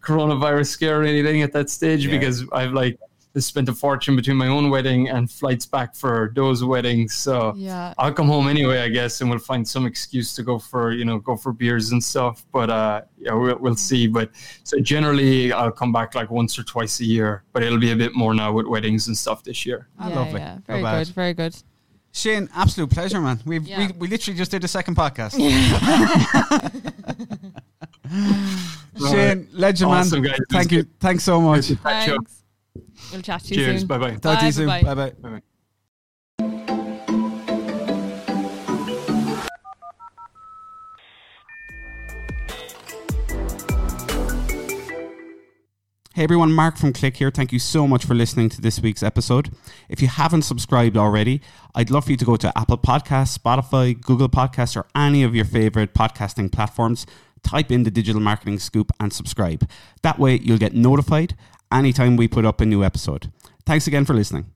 coronavirus 0.00 0.66
scare 0.66 1.00
or 1.02 1.04
anything 1.04 1.42
at 1.42 1.52
that 1.52 1.70
stage 1.70 2.06
Yeah. 2.06 2.12
because 2.18 2.44
I've 2.52 2.72
like 2.72 2.98
spent 3.40 3.68
a 3.68 3.72
fortune 3.72 4.14
between 4.14 4.36
my 4.36 4.48
own 4.48 4.68
wedding 4.68 5.08
and 5.08 5.30
flights 5.30 5.64
back 5.64 5.94
for 5.94 6.32
those 6.34 6.62
weddings. 6.62 7.14
So 7.14 7.54
Yeah. 7.56 7.94
I'll 7.98 8.12
come 8.12 8.26
home 8.28 8.46
anyway, 8.48 8.80
I 8.80 8.88
guess, 8.88 9.20
and 9.22 9.30
we'll 9.30 9.38
find 9.38 9.66
some 9.66 9.86
excuse 9.86 10.34
to 10.34 10.42
go 10.42 10.58
for 10.58 10.92
you 10.92 11.04
know 11.04 11.18
go 11.18 11.36
for 11.36 11.52
beers 11.52 11.92
and 11.92 12.02
stuff. 12.04 12.44
But 12.52 12.68
uh, 12.70 13.02
yeah, 13.18 13.32
we'll, 13.34 13.56
we'll 13.58 13.76
see. 13.76 14.06
But 14.06 14.30
so 14.64 14.78
generally, 14.80 15.52
I'll 15.52 15.72
come 15.72 15.92
back 15.92 16.14
like 16.14 16.30
once 16.30 16.58
or 16.58 16.62
twice 16.64 17.00
a 17.00 17.04
year. 17.04 17.42
But 17.52 17.62
it'll 17.62 17.78
be 17.80 17.92
a 17.92 17.96
bit 17.96 18.14
more 18.14 18.34
now 18.34 18.52
with 18.52 18.66
weddings 18.66 19.06
and 19.08 19.16
stuff 19.16 19.42
this 19.44 19.64
year. 19.64 19.88
Ah, 19.98 20.08
yeah, 20.10 20.14
lovely. 20.16 20.40
Yeah, 20.40 20.54
Not 20.54 20.64
very 20.66 20.82
bad. 20.82 21.06
good, 21.06 21.14
very 21.14 21.34
good. 21.34 21.56
Shane, 22.14 22.48
absolute 22.54 22.90
pleasure, 22.90 23.20
man. 23.22 23.40
We've 23.46 23.66
Yeah. 23.66 23.78
we, 23.86 23.92
we 24.00 24.08
literally 24.08 24.36
just 24.36 24.50
did 24.50 24.62
a 24.64 24.68
second 24.68 24.96
podcast. 24.96 25.32
Shane, 29.10 29.48
legend, 29.52 29.90
Awesome, 29.90 30.20
man. 30.20 30.30
guys. 30.32 30.40
Thank 30.50 30.72
you. 30.72 30.84
Thanks 31.00 31.24
so 31.24 31.40
much. 31.40 31.66
Thanks. 31.68 32.41
We'll 33.10 33.22
chat 33.22 33.42
to 33.44 33.54
you 33.54 33.64
Cheers. 33.64 33.80
soon. 33.80 33.88
Bye 33.88 33.98
bye. 33.98 34.10
Talk 34.10 34.20
to 34.20 34.28
Bye, 34.28 34.46
you 34.46 34.52
soon. 34.52 34.66
bye-bye. 34.66 34.94
Bye 34.94 35.10
bye. 35.10 35.10
Bye-bye. 35.22 36.52
Hey 46.14 46.24
everyone, 46.24 46.52
Mark 46.52 46.76
from 46.76 46.92
Cliq 46.92 47.16
here. 47.16 47.30
Thank 47.30 47.52
you 47.52 47.58
so 47.58 47.88
much 47.88 48.04
for 48.04 48.14
listening 48.14 48.50
to 48.50 48.60
this 48.60 48.78
week's 48.80 49.02
episode. 49.02 49.50
If 49.88 50.02
you 50.02 50.08
haven't 50.08 50.42
subscribed 50.42 50.96
already, 50.96 51.40
I'd 51.74 51.90
love 51.90 52.04
for 52.04 52.10
you 52.10 52.18
to 52.18 52.24
go 52.26 52.36
to 52.36 52.56
Apple 52.56 52.76
Podcasts, 52.76 53.38
Spotify, 53.38 53.98
Google 53.98 54.28
Podcasts, 54.28 54.76
or 54.76 54.86
any 54.94 55.22
of 55.22 55.34
your 55.34 55.46
favorite 55.46 55.94
podcasting 55.94 56.52
platforms. 56.52 57.06
Type 57.42 57.72
in 57.72 57.84
the 57.84 57.90
Digital 57.90 58.20
Marketing 58.20 58.58
Scoop 58.58 58.92
and 59.00 59.10
subscribe. 59.10 59.68
That 60.02 60.18
way, 60.18 60.38
you'll 60.38 60.58
get 60.58 60.74
notified 60.74 61.34
anytime 61.72 62.16
we 62.16 62.28
put 62.28 62.44
up 62.44 62.60
a 62.60 62.66
new 62.66 62.84
episode. 62.84 63.32
Thanks 63.64 63.86
again 63.86 64.04
for 64.04 64.14
listening. 64.14 64.46